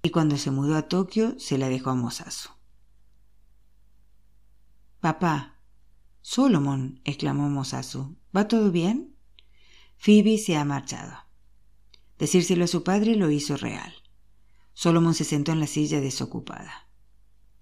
[0.07, 2.49] y cuando se mudó a Tokio se la dejó a Mosasu.
[5.01, 5.59] Papá.
[6.21, 8.15] Solomon, exclamó Mosasu.
[8.33, 9.17] ¿Va todo bien?
[9.97, 11.13] Phoebe se ha marchado.
[12.17, 13.93] Decírselo a su padre lo hizo real.
[14.73, 16.87] Solomon se sentó en la silla desocupada.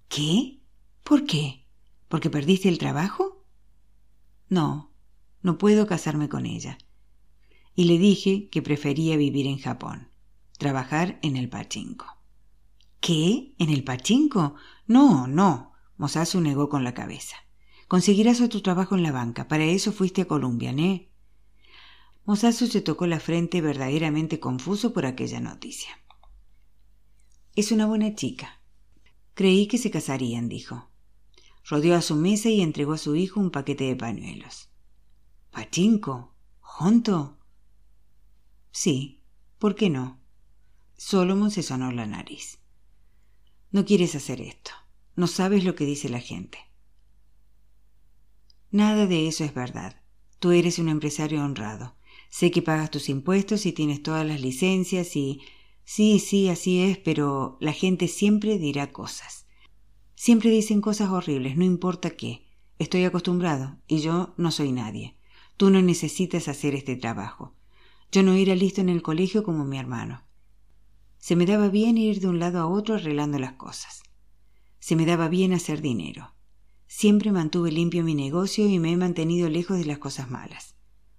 [0.07, 0.61] ¿Qué?
[1.03, 1.65] ¿Por qué?
[2.09, 3.43] ¿Porque perdiste el trabajo?
[4.49, 4.93] No,
[5.41, 6.77] no puedo casarme con ella.
[7.73, 10.09] Y le dije que prefería vivir en Japón,
[10.59, 12.14] trabajar en el pachinko.
[12.99, 13.53] ¿Qué?
[13.57, 14.55] ¿En el pachinko?
[14.87, 15.73] No, no.
[15.97, 17.35] Mosasu negó con la cabeza.
[17.87, 19.47] Conseguirás otro trabajo en la banca.
[19.47, 21.09] Para eso fuiste a Columbia, ¿eh?
[22.25, 25.91] Mosasu se tocó la frente verdaderamente confuso por aquella noticia.
[27.55, 28.59] Es una buena chica,
[29.35, 30.89] Creí que se casarían, dijo.
[31.65, 34.69] Rodeó a su mesa y entregó a su hijo un paquete de pañuelos.
[35.51, 36.33] ¿Pachinko?
[36.61, 37.37] ¿Junto?
[38.71, 39.21] Sí,
[39.59, 40.21] ¿por qué no?
[40.95, 42.59] Solomon se sonó la nariz.
[43.75, 44.71] No quieres hacer esto.
[45.17, 46.59] No sabes lo que dice la gente.
[48.71, 50.01] Nada de eso es verdad.
[50.39, 51.97] Tú eres un empresario honrado.
[52.29, 55.41] Sé que pagas tus impuestos y tienes todas las licencias y
[55.83, 59.45] Sí, sí, así es, pero la gente siempre dirá cosas.
[60.15, 62.47] Siempre dicen cosas horribles, no importa qué.
[62.79, 65.17] Estoy acostumbrado y yo no soy nadie.
[65.57, 67.53] Tú no necesitas hacer este trabajo.
[68.09, 70.24] Yo no era listo en el colegio como mi hermano.
[71.25, 74.03] Se me daba bien ir de un lado a otro arreglando las cosas.
[74.77, 76.35] Se me daba bien hacer dinero.
[76.85, 80.75] Siempre mantuve limpio mi negocio y me he mantenido lejos de las cosas malas.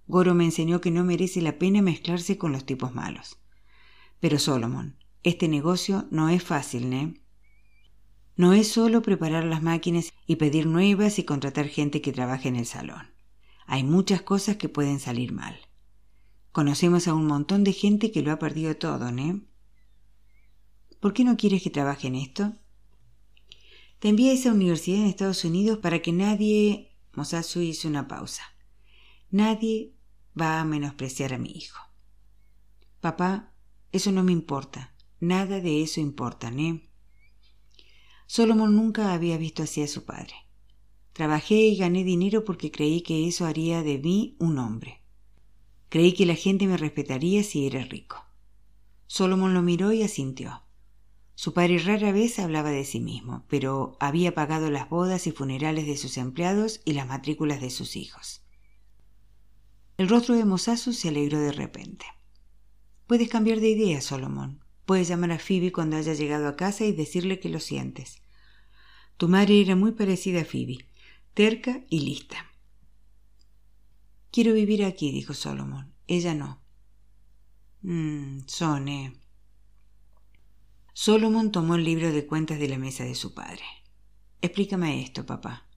[0.07, 3.37] Goro me enseñó que no merece la pena mezclarse con los tipos malos.
[4.21, 7.13] Pero Solomon, este negocio no es fácil, ¿no?
[8.37, 12.55] No es solo preparar las máquinas y pedir nuevas y contratar gente que trabaje en
[12.55, 13.07] el salón.
[13.65, 15.57] Hay muchas cosas que pueden salir mal.
[16.53, 19.41] Conocemos a un montón de gente que lo ha perdido todo, ¿no?
[20.99, 22.53] ¿Por qué no quieres que trabaje en esto?
[23.99, 26.91] Te envié a esa universidad en Estados Unidos para que nadie...
[27.13, 28.43] Mosasu hizo una pausa.
[29.31, 29.93] Nadie
[30.39, 31.79] va a menospreciar a mi hijo.
[33.01, 33.53] Papá,
[33.91, 34.93] eso no me importa.
[35.19, 36.79] Nada de eso importa, ¿no?
[38.27, 40.35] Solomon nunca había visto así a su padre.
[41.13, 45.01] Trabajé y gané dinero porque creí que eso haría de mí un hombre.
[45.89, 48.23] Creí que la gente me respetaría si era rico.
[49.07, 50.66] Solomon lo miró y asintió.
[51.39, 55.85] Su padre rara vez hablaba de sí mismo, pero había pagado las bodas y funerales
[55.85, 58.41] de sus empleados y las matrículas de sus hijos.
[59.97, 62.07] El rostro de Mosasu se alegró de repente.
[63.05, 64.63] Puedes cambiar de idea, Solomon.
[64.87, 68.23] Puedes llamar a Phoebe cuando haya llegado a casa y decirle que lo sientes.
[69.17, 70.89] Tu madre era muy parecida a Phoebe,
[71.35, 72.47] terca y lista.
[74.31, 75.93] Quiero vivir aquí, dijo Solomon.
[76.07, 76.63] Ella no.
[77.83, 79.26] Mmm, Sone.
[80.99, 83.61] Solomon tomó el libro de cuentas de la mesa de su padre.
[84.41, 85.67] Explícame esto, papá.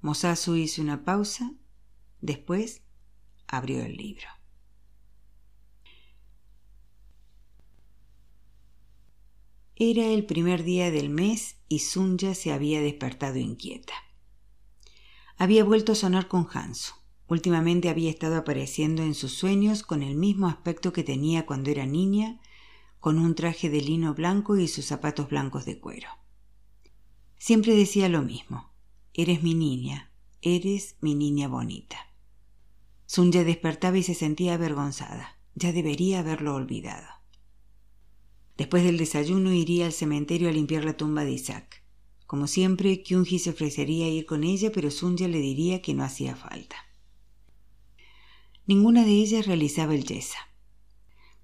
[0.00, 1.52] Mosasu hizo una pausa,
[2.22, 2.80] después
[3.46, 4.26] abrió el libro.
[9.74, 13.92] Era el primer día del mes y Sunja se había despertado inquieta.
[15.36, 16.94] Había vuelto a sonar con Hansu.
[17.28, 21.84] Últimamente había estado apareciendo en sus sueños con el mismo aspecto que tenía cuando era
[21.84, 22.40] niña
[23.06, 26.08] con un traje de lino blanco y sus zapatos blancos de cuero.
[27.38, 28.72] Siempre decía lo mismo.
[29.14, 30.10] Eres mi niña,
[30.42, 31.98] eres mi niña bonita.
[33.06, 35.38] Sunya despertaba y se sentía avergonzada.
[35.54, 37.06] Ya debería haberlo olvidado.
[38.56, 41.84] Después del desayuno iría al cementerio a limpiar la tumba de Isaac.
[42.26, 46.02] Como siempre, Kyunji se ofrecería a ir con ella, pero Sunya le diría que no
[46.02, 46.74] hacía falta.
[48.66, 50.45] Ninguna de ellas realizaba el yesa.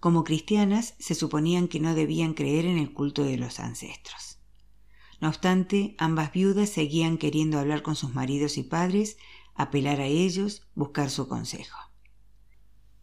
[0.03, 4.41] Como cristianas, se suponían que no debían creer en el culto de los ancestros.
[5.21, 9.17] No obstante, ambas viudas seguían queriendo hablar con sus maridos y padres,
[9.55, 11.79] apelar a ellos, buscar su consejo.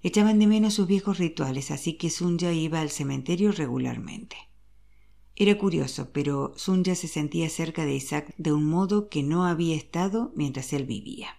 [0.02, 4.36] Echaban de menos sus viejos rituales, así que Sunya iba al cementerio regularmente.
[5.38, 9.78] Era curioso, pero Sunya se sentía cerca de Isaac de un modo que no había
[9.78, 11.30] estado mientras él vivía.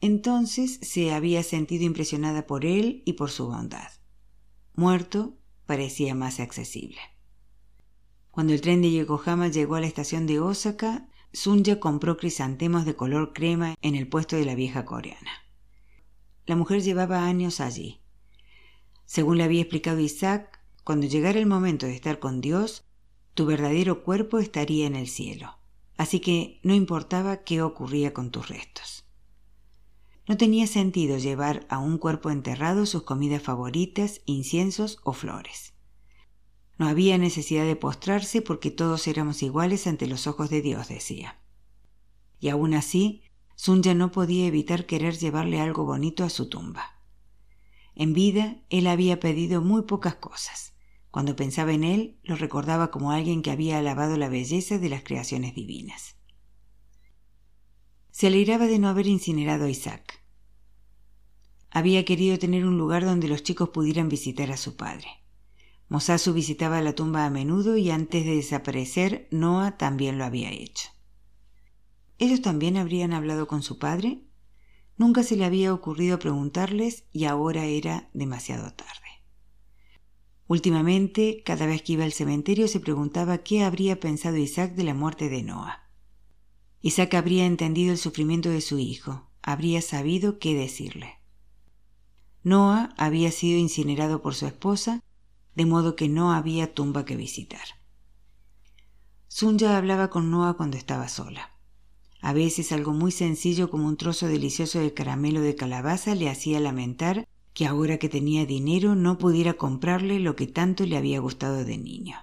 [0.00, 3.88] Entonces se había sentido impresionada por él y por su bondad.
[4.74, 6.98] Muerto parecía más accesible.
[8.30, 12.94] Cuando el tren de Yokohama llegó a la estación de Osaka, Sunya compró crisantemos de
[12.94, 15.30] color crema en el puesto de la vieja coreana.
[16.44, 18.00] La mujer llevaba años allí.
[19.06, 22.84] Según le había explicado Isaac, cuando llegara el momento de estar con Dios,
[23.34, 25.58] tu verdadero cuerpo estaría en el cielo.
[25.96, 29.05] Así que no importaba qué ocurría con tus restos.
[30.28, 35.74] No tenía sentido llevar a un cuerpo enterrado sus comidas favoritas, inciensos o flores.
[36.78, 41.38] No había necesidad de postrarse porque todos éramos iguales ante los ojos de Dios, decía.
[42.40, 43.22] Y aún así,
[43.54, 47.00] Sunya no podía evitar querer llevarle algo bonito a su tumba.
[47.94, 50.74] En vida, él había pedido muy pocas cosas.
[51.10, 55.02] Cuando pensaba en él, lo recordaba como alguien que había alabado la belleza de las
[55.02, 56.15] creaciones divinas.
[58.16, 60.22] Se alegraba de no haber incinerado a Isaac.
[61.68, 65.06] Había querido tener un lugar donde los chicos pudieran visitar a su padre.
[65.90, 70.88] Mosasu visitaba la tumba a menudo y antes de desaparecer, Noah también lo había hecho.
[72.16, 74.22] ¿Ellos también habrían hablado con su padre?
[74.96, 79.20] Nunca se le había ocurrido preguntarles y ahora era demasiado tarde.
[80.46, 84.94] Últimamente, cada vez que iba al cementerio se preguntaba qué habría pensado Isaac de la
[84.94, 85.85] muerte de Noah.
[86.82, 91.18] Isaac habría entendido el sufrimiento de su hijo, habría sabido qué decirle.
[92.42, 95.02] Noah había sido incinerado por su esposa,
[95.54, 97.64] de modo que no había tumba que visitar.
[99.26, 101.50] Sunya hablaba con Noah cuando estaba sola.
[102.20, 106.60] A veces algo muy sencillo como un trozo delicioso de caramelo de calabaza le hacía
[106.60, 111.64] lamentar que ahora que tenía dinero no pudiera comprarle lo que tanto le había gustado
[111.64, 112.16] de niño.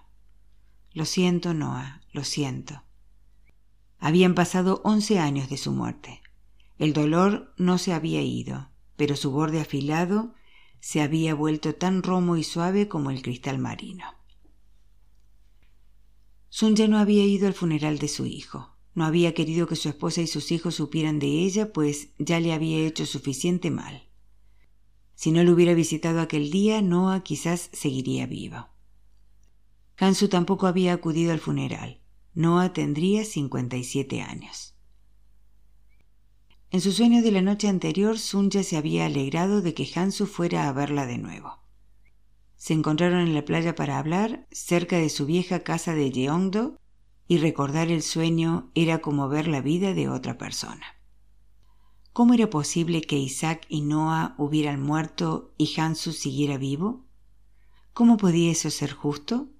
[0.93, 2.83] Lo siento, Noah, lo siento.
[4.05, 6.21] Habían pasado once años de su muerte.
[6.77, 10.33] El dolor no se había ido, pero su borde afilado
[10.81, 14.03] se había vuelto tan romo y suave como el cristal marino.
[16.49, 18.75] Sun ya no había ido al funeral de su hijo.
[18.93, 22.51] No había querido que su esposa y sus hijos supieran de ella, pues ya le
[22.51, 24.09] había hecho suficiente mal.
[25.15, 28.67] Si no lo hubiera visitado aquel día, Noah quizás seguiría vivo.
[29.95, 32.02] Hansu tampoco había acudido al funeral.
[32.35, 34.73] Noah tendría 57 años.
[36.71, 40.67] En su sueño de la noche anterior, Sunja se había alegrado de que Hansu fuera
[40.67, 41.59] a verla de nuevo.
[42.55, 46.79] Se encontraron en la playa para hablar, cerca de su vieja casa de Yeongdo,
[47.27, 50.85] y recordar el sueño era como ver la vida de otra persona.
[52.13, 57.05] ¿Cómo era posible que Isaac y Noah hubieran muerto y Hansu siguiera vivo?
[57.93, 59.52] ¿Cómo podía eso ser justo?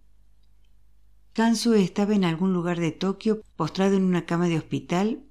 [1.36, 5.24] Hansu estaba en algún lugar de Tokio postrado en una cama de hospital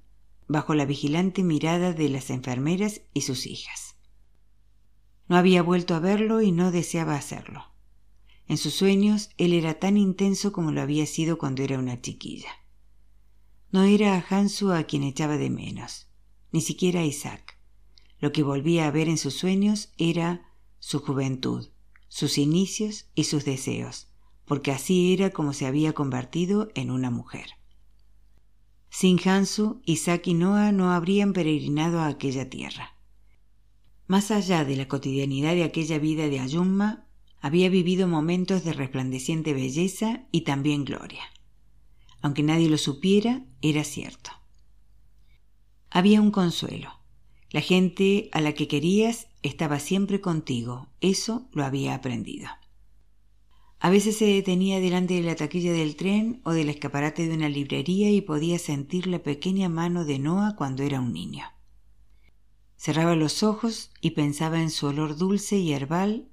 [0.47, 3.95] bajo la vigilante mirada de las enfermeras y sus hijas.
[5.29, 7.71] No había vuelto a verlo y no deseaba hacerlo.
[8.47, 12.49] En sus sueños él era tan intenso como lo había sido cuando era una chiquilla.
[13.71, 16.09] No era a Hansu a quien echaba de menos,
[16.51, 17.57] ni siquiera a Isaac.
[18.19, 21.69] Lo que volvía a ver en sus sueños era su juventud,
[22.09, 24.12] sus inicios y sus deseos,
[24.45, 27.51] porque así era como se había convertido en una mujer.
[28.89, 32.95] Sin Hansu, Isaac y Noah no habrían peregrinado a aquella tierra.
[34.07, 37.07] Más allá de la cotidianidad de aquella vida de Ayumma,
[37.39, 41.23] había vivido momentos de resplandeciente belleza y también gloria.
[42.21, 44.31] Aunque nadie lo supiera, era cierto.
[45.89, 46.89] Había un consuelo.
[47.49, 50.87] La gente a la que querías estaba siempre contigo.
[51.01, 52.47] Eso lo había aprendido.
[53.83, 57.49] A veces se detenía delante de la taquilla del tren o del escaparate de una
[57.49, 61.43] librería y podía sentir la pequeña mano de Noah cuando era un niño.
[62.77, 66.29] Cerraba los ojos y pensaba en su olor dulce y herbal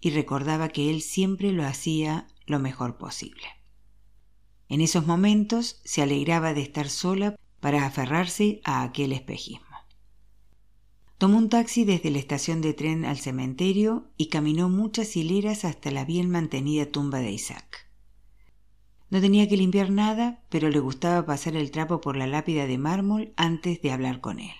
[0.00, 3.48] y recordaba que él siempre lo hacía lo mejor posible.
[4.68, 9.69] En esos momentos se alegraba de estar sola para aferrarse a aquel espejismo.
[11.20, 15.90] Tomó un taxi desde la estación de tren al cementerio y caminó muchas hileras hasta
[15.90, 17.90] la bien mantenida tumba de Isaac.
[19.10, 22.78] No tenía que limpiar nada, pero le gustaba pasar el trapo por la lápida de
[22.78, 24.54] mármol antes de hablar con él.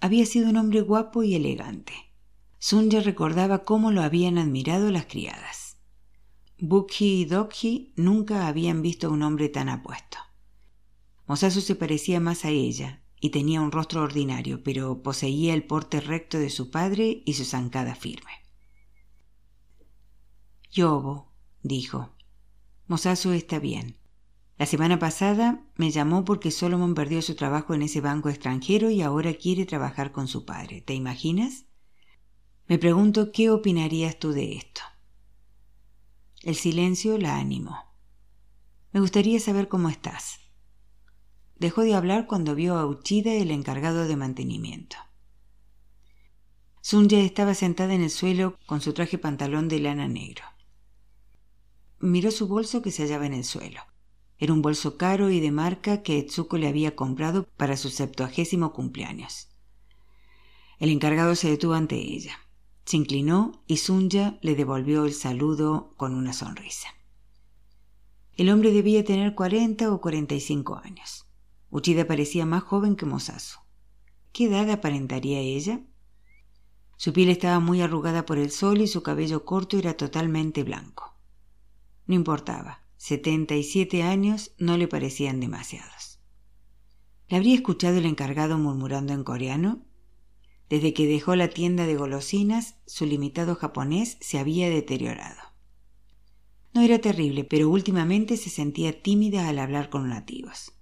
[0.00, 1.92] Había sido un hombre guapo y elegante.
[2.58, 5.78] Sunja recordaba cómo lo habían admirado las criadas.
[6.58, 10.18] Bukhi y Dokhi nunca habían visto a un hombre tan apuesto.
[11.26, 16.00] Mosasu se parecía más a ella y tenía un rostro ordinario, pero poseía el porte
[16.00, 18.30] recto de su padre y su zancada firme.
[20.70, 21.32] Yobo,
[21.62, 22.14] dijo.
[22.86, 23.96] Mosasu está bien.
[24.56, 29.02] La semana pasada me llamó porque Solomon perdió su trabajo en ese banco extranjero y
[29.02, 30.80] ahora quiere trabajar con su padre.
[30.80, 31.64] ¿Te imaginas?
[32.68, 34.80] Me pregunto qué opinarías tú de esto.
[36.42, 37.78] El silencio la animó.
[38.92, 40.38] Me gustaría saber cómo estás.
[41.56, 44.96] Dejó de hablar cuando vio a Uchida, el encargado de mantenimiento.
[46.80, 50.44] Sunya estaba sentada en el suelo con su traje pantalón de lana negro.
[51.98, 53.80] Miró su bolso que se hallaba en el suelo.
[54.44, 58.74] Era un bolso caro y de marca que Etsuko le había comprado para su septuagésimo
[58.74, 59.48] cumpleaños.
[60.78, 62.38] El encargado se detuvo ante ella.
[62.84, 66.88] Se inclinó y Sunya le devolvió el saludo con una sonrisa.
[68.36, 71.26] El hombre debía tener cuarenta o cuarenta y cinco años.
[71.70, 73.60] Uchida parecía más joven que Mosasu.
[74.34, 75.80] ¿Qué edad aparentaría ella?
[76.98, 81.14] Su piel estaba muy arrugada por el sol y su cabello corto era totalmente blanco.
[82.06, 86.20] No importaba, setenta y siete años no le parecían demasiados.
[87.28, 89.84] ¿Le habría escuchado el encargado murmurando en coreano?
[90.70, 95.38] Desde que dejó la tienda de golosinas, su limitado japonés se había deteriorado.
[96.72, 100.72] No era terrible, pero últimamente se sentía tímida al hablar con nativos.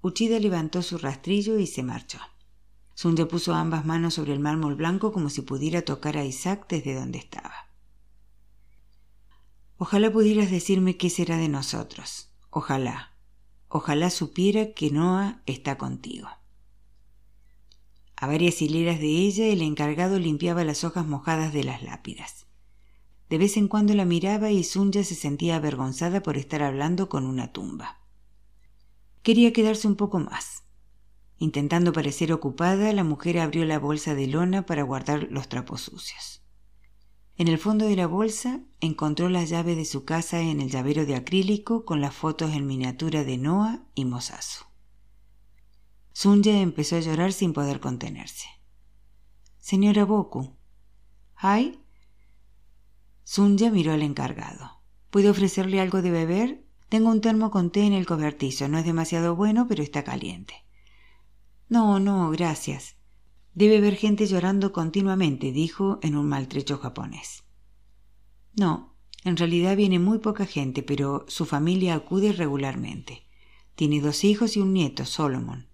[0.00, 2.20] Uchida levantó su rastrillo y se marchó.
[2.94, 6.94] Sunja puso ambas manos sobre el mármol blanco como si pudiera tocar a Isaac desde
[6.94, 7.65] donde estaba.
[9.78, 12.30] Ojalá pudieras decirme qué será de nosotros.
[12.50, 13.12] Ojalá.
[13.68, 16.28] Ojalá supiera que Noah está contigo.
[18.16, 22.46] A varias hileras de ella el encargado limpiaba las hojas mojadas de las lápidas.
[23.28, 27.26] De vez en cuando la miraba y Sunja se sentía avergonzada por estar hablando con
[27.26, 27.98] una tumba.
[29.22, 30.62] Quería quedarse un poco más.
[31.38, 36.45] Intentando parecer ocupada, la mujer abrió la bolsa de lona para guardar los trapos sucios.
[37.38, 41.04] En el fondo de la bolsa encontró la llave de su casa en el llavero
[41.04, 44.64] de acrílico con las fotos en miniatura de Noah y Mosasu.
[46.12, 48.48] Sunya empezó a llorar sin poder contenerse.
[49.58, 50.56] Señora Boku.
[51.34, 51.82] ¿Hay?
[53.22, 54.80] Sunya miró al encargado.
[55.10, 56.64] ¿Puede ofrecerle algo de beber?
[56.88, 58.66] Tengo un termo con té en el cobertizo.
[58.68, 60.54] No es demasiado bueno, pero está caliente.
[61.68, 62.95] No, no, gracias.
[63.56, 67.42] Debe ver gente llorando continuamente, dijo en un maltrecho japonés.
[68.54, 68.94] No,
[69.24, 73.22] en realidad viene muy poca gente, pero su familia acude regularmente.
[73.74, 75.70] Tiene dos hijos y un nieto, Solomon.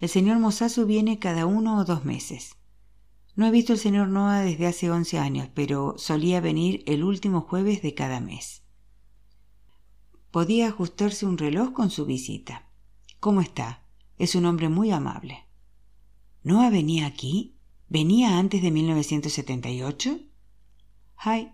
[0.00, 2.56] El señor Mosasu viene cada uno o dos meses.
[3.34, 7.42] No he visto al señor Noah desde hace once años, pero solía venir el último
[7.42, 8.62] jueves de cada mes.
[10.30, 12.70] Podía ajustarse un reloj con su visita.
[13.20, 13.82] ¿Cómo está?
[14.16, 15.45] Es un hombre muy amable.
[16.46, 17.56] ¿Noah venía aquí?
[17.88, 20.20] ¿Venía antes de 1978?
[21.24, 21.48] Hi.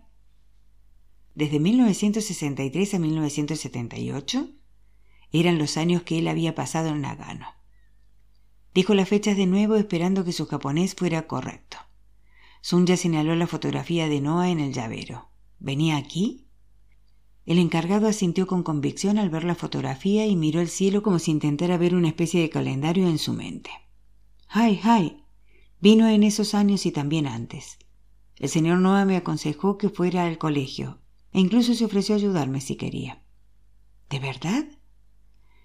[1.33, 4.49] ¿Desde 1963 a 1978?
[5.31, 7.47] Eran los años que él había pasado en Nagano.
[8.75, 11.77] Dijo las fechas de nuevo esperando que su japonés fuera correcto.
[12.61, 15.31] Sunya señaló la fotografía de Noah en el llavero.
[15.57, 16.45] ¿Venía aquí?
[17.47, 21.31] El encargado asintió con convicción al ver la fotografía y miró el cielo como si
[21.31, 23.71] intentara ver una especie de calendario en su mente.
[24.55, 25.25] ¡Ay, ay!
[25.81, 27.79] Vino en esos años y también antes.
[28.35, 31.01] El señor Noah me aconsejó que fuera al colegio
[31.31, 33.23] e incluso se ofreció a ayudarme si quería.
[34.11, 34.63] ¿De verdad?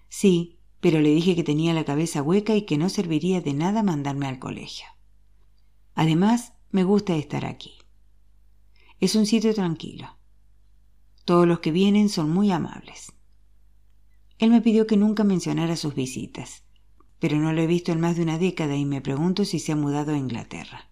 [0.07, 3.83] Sí, pero le dije que tenía la cabeza hueca y que no serviría de nada
[3.83, 4.87] mandarme al colegio.
[5.93, 7.77] Además, me gusta estar aquí.
[8.99, 10.17] Es un sitio tranquilo.
[11.25, 13.13] Todos los que vienen son muy amables.
[14.39, 16.63] Él me pidió que nunca mencionara sus visitas,
[17.19, 19.73] pero no lo he visto en más de una década y me pregunto si se
[19.73, 20.89] ha mudado a Inglaterra.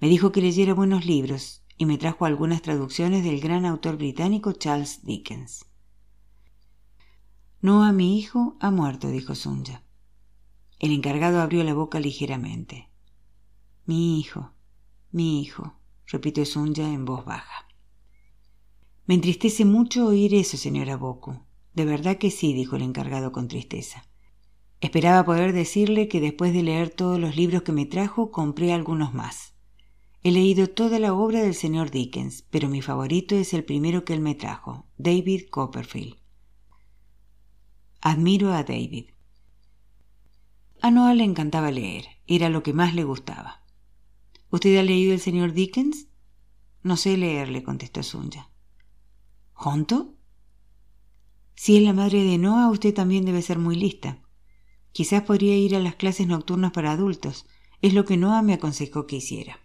[0.00, 4.52] Me dijo que leyera buenos libros y me trajo algunas traducciones del gran autor británico
[4.52, 5.66] Charles Dickens.
[7.60, 9.82] No a mi hijo ha muerto, dijo Sunja.
[10.78, 12.90] El encargado abrió la boca ligeramente.
[13.86, 14.52] Mi hijo,
[15.10, 17.66] mi hijo, repitió Sunja en voz baja.
[19.06, 21.40] Me entristece mucho oír eso, señora Boku.
[21.74, 24.04] De verdad que sí, dijo el encargado con tristeza.
[24.86, 29.12] Esperaba poder decirle que después de leer todos los libros que me trajo, compré algunos
[29.12, 29.52] más.
[30.22, 34.12] He leído toda la obra del señor Dickens, pero mi favorito es el primero que
[34.12, 36.14] él me trajo, David Copperfield.
[38.00, 39.06] Admiro a David.
[40.80, 43.64] A Noah le encantaba leer, era lo que más le gustaba.
[44.50, 46.06] ¿Usted ha leído el señor Dickens?
[46.84, 48.50] No sé leerle, contestó Sunya.
[49.52, 50.14] ¿Junto?
[51.56, 54.22] Si es la madre de Noah, usted también debe ser muy lista.
[54.96, 57.44] Quizás podría ir a las clases nocturnas para adultos.
[57.82, 59.60] Es lo que Noah me aconsejó que hiciera.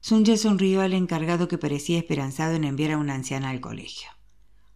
[0.00, 4.10] Sunja sonrió al encargado que parecía esperanzado en enviar a una anciana al colegio.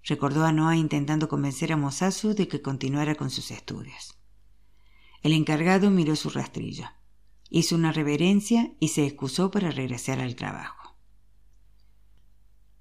[0.05, 4.16] Recordó a Noah intentando convencer a Mosasu de que continuara con sus estudios.
[5.20, 6.87] El encargado miró su rastrillo.
[7.51, 10.86] Hizo una reverencia y se excusó para regresar al trabajo.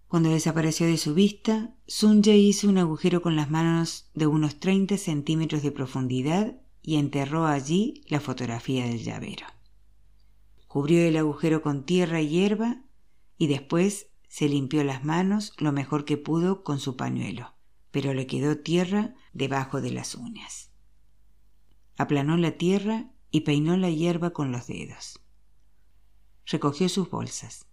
[0.07, 4.97] Cuando desapareció de su vista, Sunja hizo un agujero con las manos de unos 30
[4.97, 9.47] centímetros de profundidad y enterró allí la fotografía del llavero.
[10.67, 12.83] Cubrió el agujero con tierra y hierba
[13.37, 17.55] y después se limpió las manos lo mejor que pudo con su pañuelo,
[17.91, 20.69] pero le quedó tierra debajo de las uñas.
[21.97, 25.21] Aplanó la tierra y peinó la hierba con los dedos.
[26.45, 27.65] Recogió sus bolsas.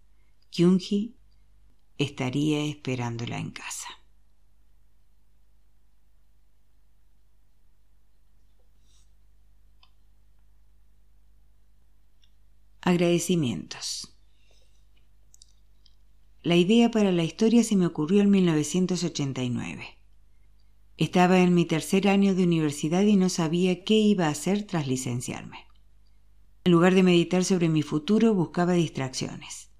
[1.97, 3.87] Estaría esperándola en casa.
[12.81, 14.13] Agradecimientos.
[16.41, 19.97] La idea para la historia se me ocurrió en 1989.
[20.97, 24.87] Estaba en mi tercer año de universidad y no sabía qué iba a hacer tras
[24.87, 25.65] licenciarme.
[26.65, 29.72] En lugar de meditar sobre mi futuro, buscaba distracciones.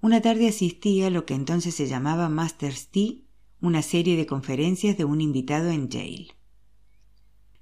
[0.00, 3.14] Una tarde asistí a lo que entonces se llamaba Master's Tea,
[3.60, 6.28] una serie de conferencias de un invitado en Yale.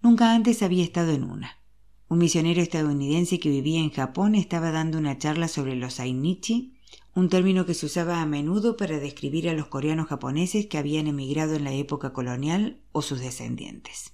[0.02, 1.62] Nunca antes había estado en una.
[2.08, 6.74] Un misionero estadounidense que vivía en Japón estaba dando una charla sobre los Ainichi,
[7.14, 11.06] un término que se usaba a menudo para describir a los coreanos japoneses que habían
[11.06, 14.12] emigrado en la época colonial o sus descendientes.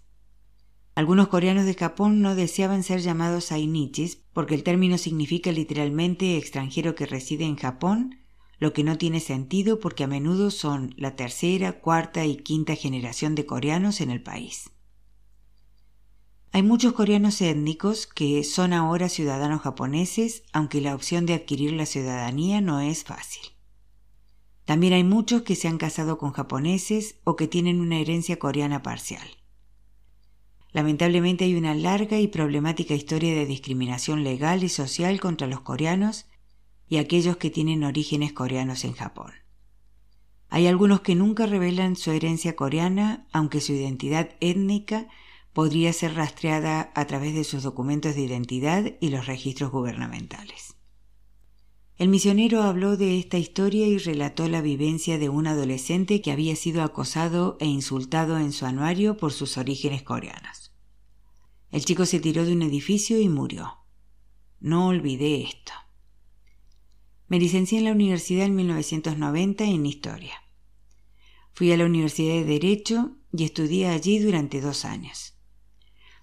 [0.94, 6.94] Algunos coreanos de Japón no deseaban ser llamados Ainichis porque el término significa literalmente extranjero
[6.94, 8.18] que reside en Japón,
[8.58, 13.34] lo que no tiene sentido porque a menudo son la tercera, cuarta y quinta generación
[13.34, 14.70] de coreanos en el país.
[16.52, 21.86] Hay muchos coreanos étnicos que son ahora ciudadanos japoneses, aunque la opción de adquirir la
[21.86, 23.42] ciudadanía no es fácil.
[24.66, 28.82] También hay muchos que se han casado con japoneses o que tienen una herencia coreana
[28.82, 29.41] parcial.
[30.72, 36.26] Lamentablemente hay una larga y problemática historia de discriminación legal y social contra los coreanos
[36.88, 39.32] y aquellos que tienen orígenes coreanos en Japón.
[40.48, 45.08] Hay algunos que nunca revelan su herencia coreana, aunque su identidad étnica
[45.52, 50.76] podría ser rastreada a través de sus documentos de identidad y los registros gubernamentales.
[52.02, 56.56] El misionero habló de esta historia y relató la vivencia de un adolescente que había
[56.56, 60.72] sido acosado e insultado en su anuario por sus orígenes coreanos.
[61.70, 63.76] El chico se tiró de un edificio y murió.
[64.58, 65.72] No olvidé esto.
[67.28, 70.34] Me licencié en la universidad en 1990 en Historia.
[71.52, 75.34] Fui a la Universidad de Derecho y estudié allí durante dos años.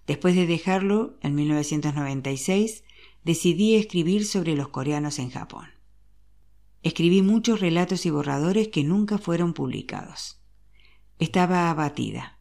[0.05, 2.83] Después de dejarlo, en 1996,
[3.23, 5.67] decidí escribir sobre los coreanos en Japón.
[6.81, 10.39] Escribí muchos relatos y borradores que nunca fueron publicados.
[11.17, 12.39] Estaba abatida.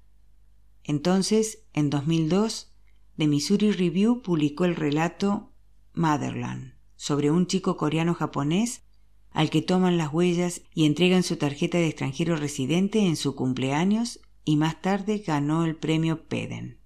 [0.85, 2.73] Entonces, en 2002,
[3.17, 5.53] The Missouri Review publicó el relato
[5.93, 8.83] Motherland sobre un chico coreano japonés
[9.31, 14.21] al que toman las huellas y entregan su tarjeta de extranjero residente en su cumpleaños
[14.45, 16.78] y más tarde ganó el premio Peden.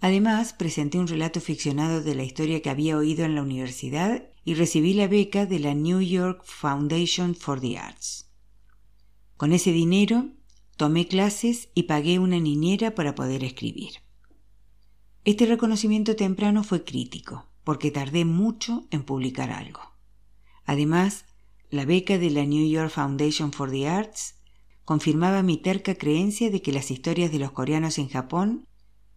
[0.00, 4.54] Además, presenté un relato ficcionado de la historia que había oído en la universidad y
[4.54, 8.30] recibí la beca de la New York Foundation for the Arts.
[9.36, 10.28] Con ese dinero
[10.76, 13.94] tomé clases y pagué una niñera para poder escribir.
[15.24, 19.80] Este reconocimiento temprano fue crítico porque tardé mucho en publicar algo.
[20.64, 21.26] Además,
[21.70, 24.36] la beca de la New York Foundation for the Arts
[24.84, 28.67] confirmaba mi terca creencia de que las historias de los coreanos en Japón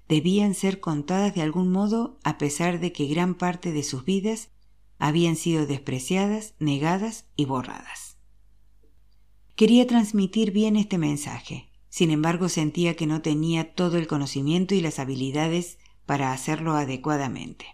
[0.08, 4.50] debían ser contadas de algún modo a pesar de que gran parte de sus vidas
[4.98, 8.18] habían sido despreciadas, negadas y borradas.
[9.56, 14.82] Quería transmitir bien este mensaje, sin embargo sentía que no tenía todo el conocimiento y
[14.82, 17.66] las habilidades para hacerlo adecuadamente.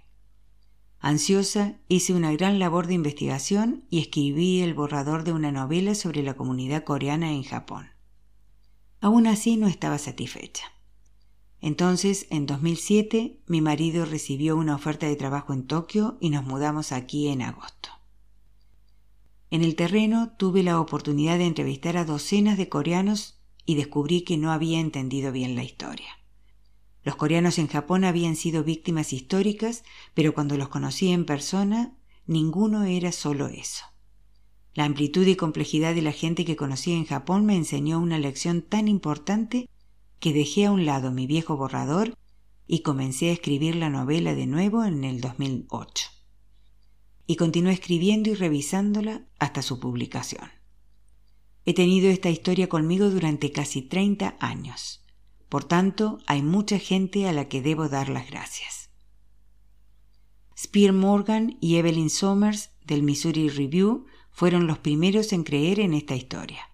[1.00, 6.24] Ansiosa, hice una gran labor de investigación y escribí el borrador de una novela sobre
[6.24, 7.90] la comunidad coreana en Japón.
[9.00, 10.66] Aún así no estaba satisfecha.
[11.62, 16.92] Entonces, en 2007, mi marido recibió una oferta de trabajo en Tokio y nos mudamos
[16.92, 17.90] aquí en agosto.
[19.50, 24.38] En el terreno tuve la oportunidad de entrevistar a docenas de coreanos y descubrí que
[24.38, 26.10] no había entendido bien la historia.
[27.04, 29.84] Los coreanos en Japón habían sido víctimas históricas,
[30.14, 31.96] pero cuando los conocí en persona,
[32.26, 33.86] ninguno era solo eso.
[34.74, 38.62] La amplitud y complejidad de la gente que conocí en Japón me enseñó una lección
[38.62, 39.70] tan importante
[40.20, 42.14] que dejé a un lado mi viejo borrador
[42.68, 46.10] y comencé a escribir la novela de nuevo en el 2008.
[47.28, 50.50] Y continué escribiendo y revisándola hasta su publicación.
[51.66, 55.04] He tenido esta historia conmigo durante casi 30 años
[55.50, 58.90] por tanto, hay mucha gente a la que debo dar las gracias.
[60.58, 66.16] Spear Morgan y Evelyn Somers del Missouri Review fueron los primeros en creer en esta
[66.16, 66.70] historia.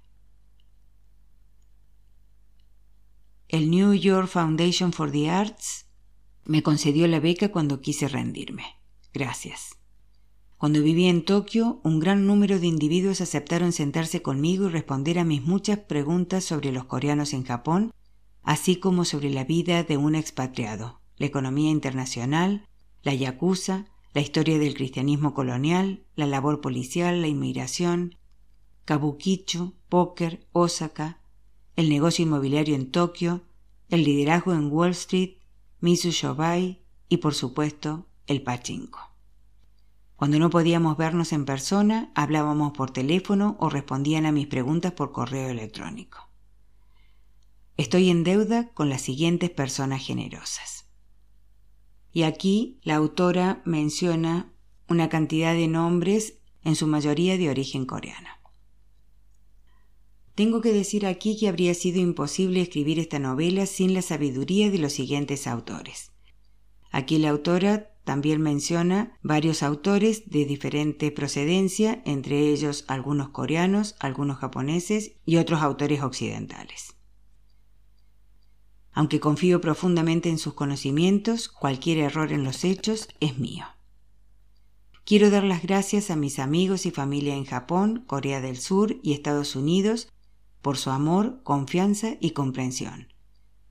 [3.53, 5.85] El New York Foundation for the Arts
[6.43, 8.63] me concedió la beca cuando quise rendirme.
[9.13, 9.77] Gracias.
[10.57, 15.23] Cuando viví en Tokio, un gran número de individuos aceptaron sentarse conmigo y responder a
[15.23, 17.93] mis muchas preguntas sobre los coreanos en Japón
[18.41, 22.67] así como sobre la vida de un expatriado, la economía internacional,
[23.03, 23.85] la yakuza,
[24.15, 28.15] la historia del cristianismo colonial, la labor policial, la inmigración,
[28.85, 31.19] kabukicho, póker, Osaka,
[31.76, 33.41] el negocio inmobiliario en Tokio,
[33.89, 35.38] el liderazgo en Wall Street,
[35.80, 38.99] Misu Shobai y por supuesto el pachinko.
[40.15, 45.11] Cuando no podíamos vernos en persona, hablábamos por teléfono o respondían a mis preguntas por
[45.11, 46.30] correo electrónico.
[47.76, 50.86] Estoy en deuda con las siguientes personas generosas.
[52.11, 54.53] Y aquí la autora menciona
[54.88, 58.30] una cantidad de nombres, en su mayoría de origen coreano.
[60.36, 64.79] Tengo que decir aquí que habría sido imposible escribir esta novela sin la sabiduría de
[64.79, 66.11] los siguientes autores.
[66.91, 74.38] Aquí la autora también menciona varios autores de diferente procedencia, entre ellos algunos coreanos, algunos
[74.38, 76.95] japoneses y otros autores occidentales.
[78.91, 83.65] Aunque confío profundamente en sus conocimientos, cualquier error en los hechos es mío.
[85.05, 89.13] Quiero dar las gracias a mis amigos y familia en Japón, Corea del Sur y
[89.13, 90.12] Estados Unidos
[90.64, 93.14] por su amor, confianza y comprensión.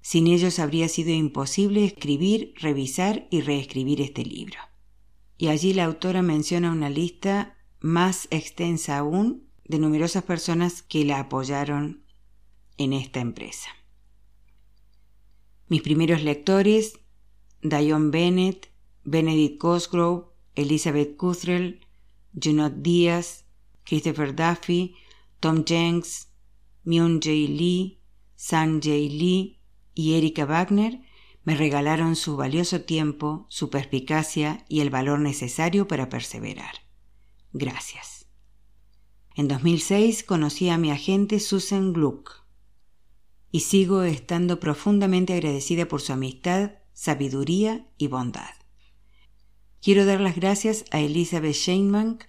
[0.02, 4.58] Sin ellos habría sido imposible escribir, revisar y reescribir este libro.
[5.38, 11.18] Y allí la autora menciona una lista más extensa aún de numerosas personas que la
[11.18, 12.04] apoyaron
[12.76, 13.70] en esta empresa.
[15.68, 17.00] Mis primeros lectores,
[17.62, 18.70] Dion Bennett,
[19.04, 20.26] Benedict Cosgrove,
[20.56, 21.80] Elizabeth Cuthrell,
[22.40, 23.46] Junot Díaz,
[23.84, 24.94] Christopher Duffy,
[25.40, 26.31] Tom Jenks,
[26.84, 28.00] Myung Jae Lee,
[28.34, 29.60] Sang Jae Lee
[29.94, 31.00] y Erika Wagner
[31.44, 36.74] me regalaron su valioso tiempo, su perspicacia y el valor necesario para perseverar.
[37.52, 38.26] Gracias.
[39.34, 42.42] En 2006 conocí a mi agente Susan Gluck
[43.50, 48.54] y sigo estando profundamente agradecida por su amistad, sabiduría y bondad.
[49.80, 52.24] Quiero dar las gracias a Elizabeth Sheinbank,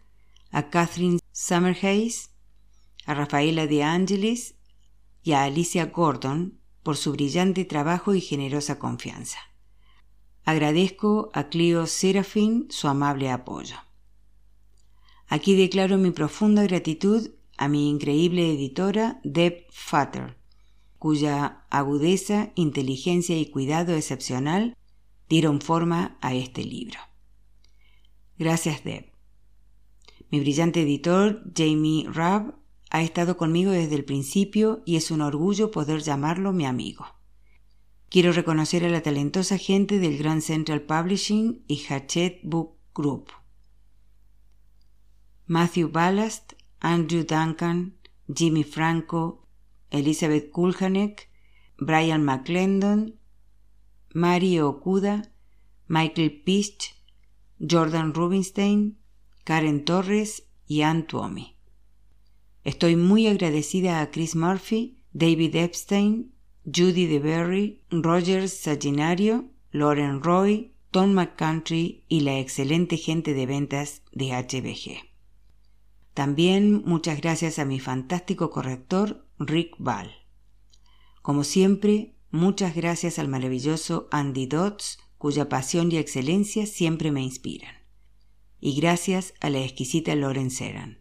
[0.52, 2.32] a Catherine Summerhays,
[3.06, 4.56] a Rafaela de Angelis
[5.24, 9.40] y a Alicia Gordon por su brillante trabajo y generosa confianza.
[10.46, 13.78] Agradezco a Clio Serafin su amable apoyo.
[15.28, 20.38] Aquí declaro mi profunda gratitud a mi increíble editora Deb Fatter,
[21.00, 24.78] cuya agudeza, inteligencia y cuidado excepcional
[25.30, 27.00] dieron forma a este libro.
[28.38, 29.12] Gracias, Deb.
[30.30, 32.56] Mi brillante editor, Jamie Rabb,
[32.94, 37.08] ha estado conmigo desde el principio y es un orgullo poder llamarlo mi amigo.
[38.08, 43.32] Quiero reconocer a la talentosa gente del Grand Central Publishing y Hachette Book Group.
[45.48, 47.98] Matthew Ballast, Andrew Duncan,
[48.32, 49.48] Jimmy Franco,
[49.90, 51.32] Elizabeth Kulhanek,
[51.80, 53.16] Brian McClendon,
[54.14, 55.32] Mari Okuda,
[55.88, 56.94] Michael Pist,
[57.60, 59.00] Jordan Rubinstein,
[59.46, 61.53] Karen Torres y Ann Tuomi.
[62.64, 66.34] Estoy muy agradecida a Chris Murphy, David Epstein,
[66.66, 74.32] Judy DeBerry, Roger Saginario, Lauren Roy, Tom McCountry y la excelente gente de ventas de
[74.32, 75.14] HBG.
[76.14, 80.12] También muchas gracias a mi fantástico corrector Rick Ball.
[81.22, 87.76] Como siempre, muchas gracias al maravilloso Andy Dodds, cuya pasión y excelencia siempre me inspiran.
[88.60, 91.00] Y gracias a la exquisita Lauren Seran.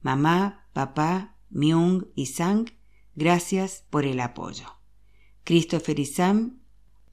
[0.00, 2.70] Mamá, papá, Myung y Sang,
[3.14, 4.66] gracias por el apoyo.
[5.44, 6.60] Christopher y Sam,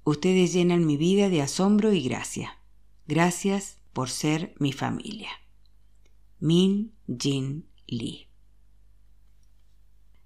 [0.03, 2.59] ustedes llenan mi vida de asombro y gracia.
[3.07, 5.29] Gracias por ser mi familia.
[6.39, 8.27] Min Jin Lee.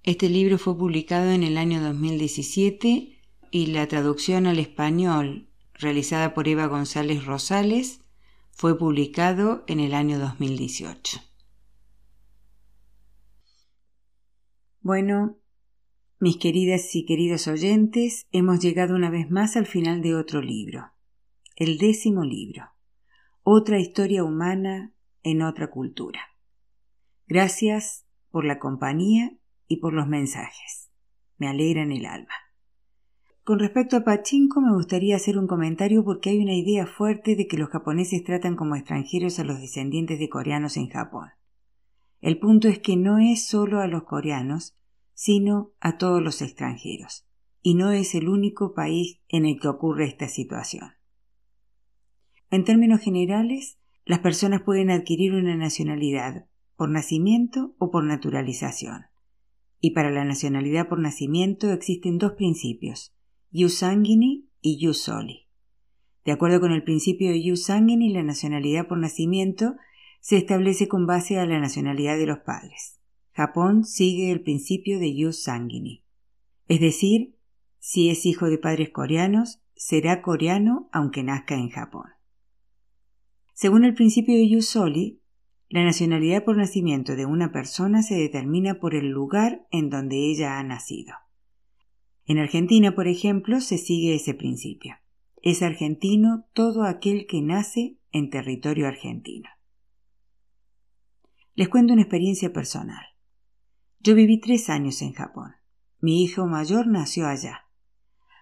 [0.03, 3.19] Este libro fue publicado en el año 2017
[3.51, 8.01] y la traducción al español realizada por Eva González Rosales
[8.51, 11.21] fue publicado en el año 2018.
[14.85, 15.37] Bueno,
[16.19, 20.91] mis queridas y queridos oyentes, hemos llegado una vez más al final de otro libro,
[21.55, 22.65] el décimo libro,
[23.43, 26.19] otra historia humana en otra cultura.
[27.27, 29.31] Gracias por la compañía
[29.69, 30.91] y por los mensajes.
[31.37, 32.33] Me alegran el alma.
[33.45, 37.47] Con respecto a Pachinko me gustaría hacer un comentario porque hay una idea fuerte de
[37.47, 41.29] que los japoneses tratan como extranjeros a los descendientes de coreanos en Japón.
[42.23, 44.77] El punto es que no es solo a los coreanos,
[45.13, 47.27] sino a todos los extranjeros,
[47.61, 50.93] y no es el único país en el que ocurre esta situación.
[52.49, 56.45] En términos generales, las personas pueden adquirir una nacionalidad
[56.77, 59.07] por nacimiento o por naturalización.
[59.81, 63.13] Y para la nacionalidad por nacimiento existen dos principios,
[63.51, 65.49] ius sanguini y ius soli.
[66.23, 69.75] De acuerdo con el principio de ius sanguini, la nacionalidad por nacimiento
[70.23, 73.01] se establece con base a la nacionalidad de los padres.
[73.33, 76.05] Japón sigue el principio de jus sanguini.
[76.69, 77.35] Es decir,
[77.79, 82.05] si es hijo de padres coreanos, será coreano aunque nazca en Japón.
[83.53, 85.19] Según el principio de jus soli,
[85.67, 90.57] la nacionalidad por nacimiento de una persona se determina por el lugar en donde ella
[90.57, 91.15] ha nacido.
[92.25, 94.95] En Argentina, por ejemplo, se sigue ese principio.
[95.41, 99.49] Es argentino todo aquel que nace en territorio argentino.
[101.55, 103.05] Les cuento una experiencia personal.
[103.99, 105.53] Yo viví tres años en Japón.
[105.99, 107.67] Mi hijo mayor nació allá.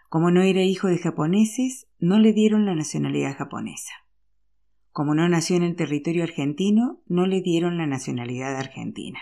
[0.08, 3.92] Como no era hijo de japoneses, no le dieron la nacionalidad japonesa.
[4.92, 9.20] Como no nació en el territorio argentino, no le dieron la nacionalidad argentina.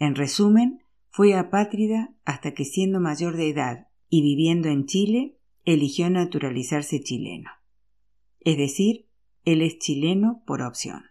[0.00, 6.10] En resumen, fue apátrida hasta que siendo mayor de edad y viviendo en Chile, eligió
[6.10, 7.50] naturalizarse chileno.
[8.40, 9.06] Es decir,
[9.44, 11.04] él es chileno por opción.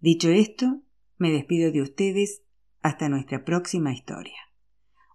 [0.00, 0.80] Dicho esto,
[1.18, 2.42] me despido de ustedes
[2.80, 4.38] hasta nuestra próxima historia.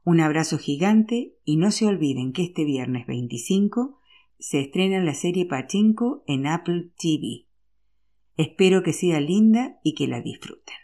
[0.03, 3.99] Un abrazo gigante y no se olviden que este viernes 25
[4.37, 7.47] se estrena la serie Pachinko en Apple TV.
[8.37, 10.75] Espero que sea linda y que la disfruten.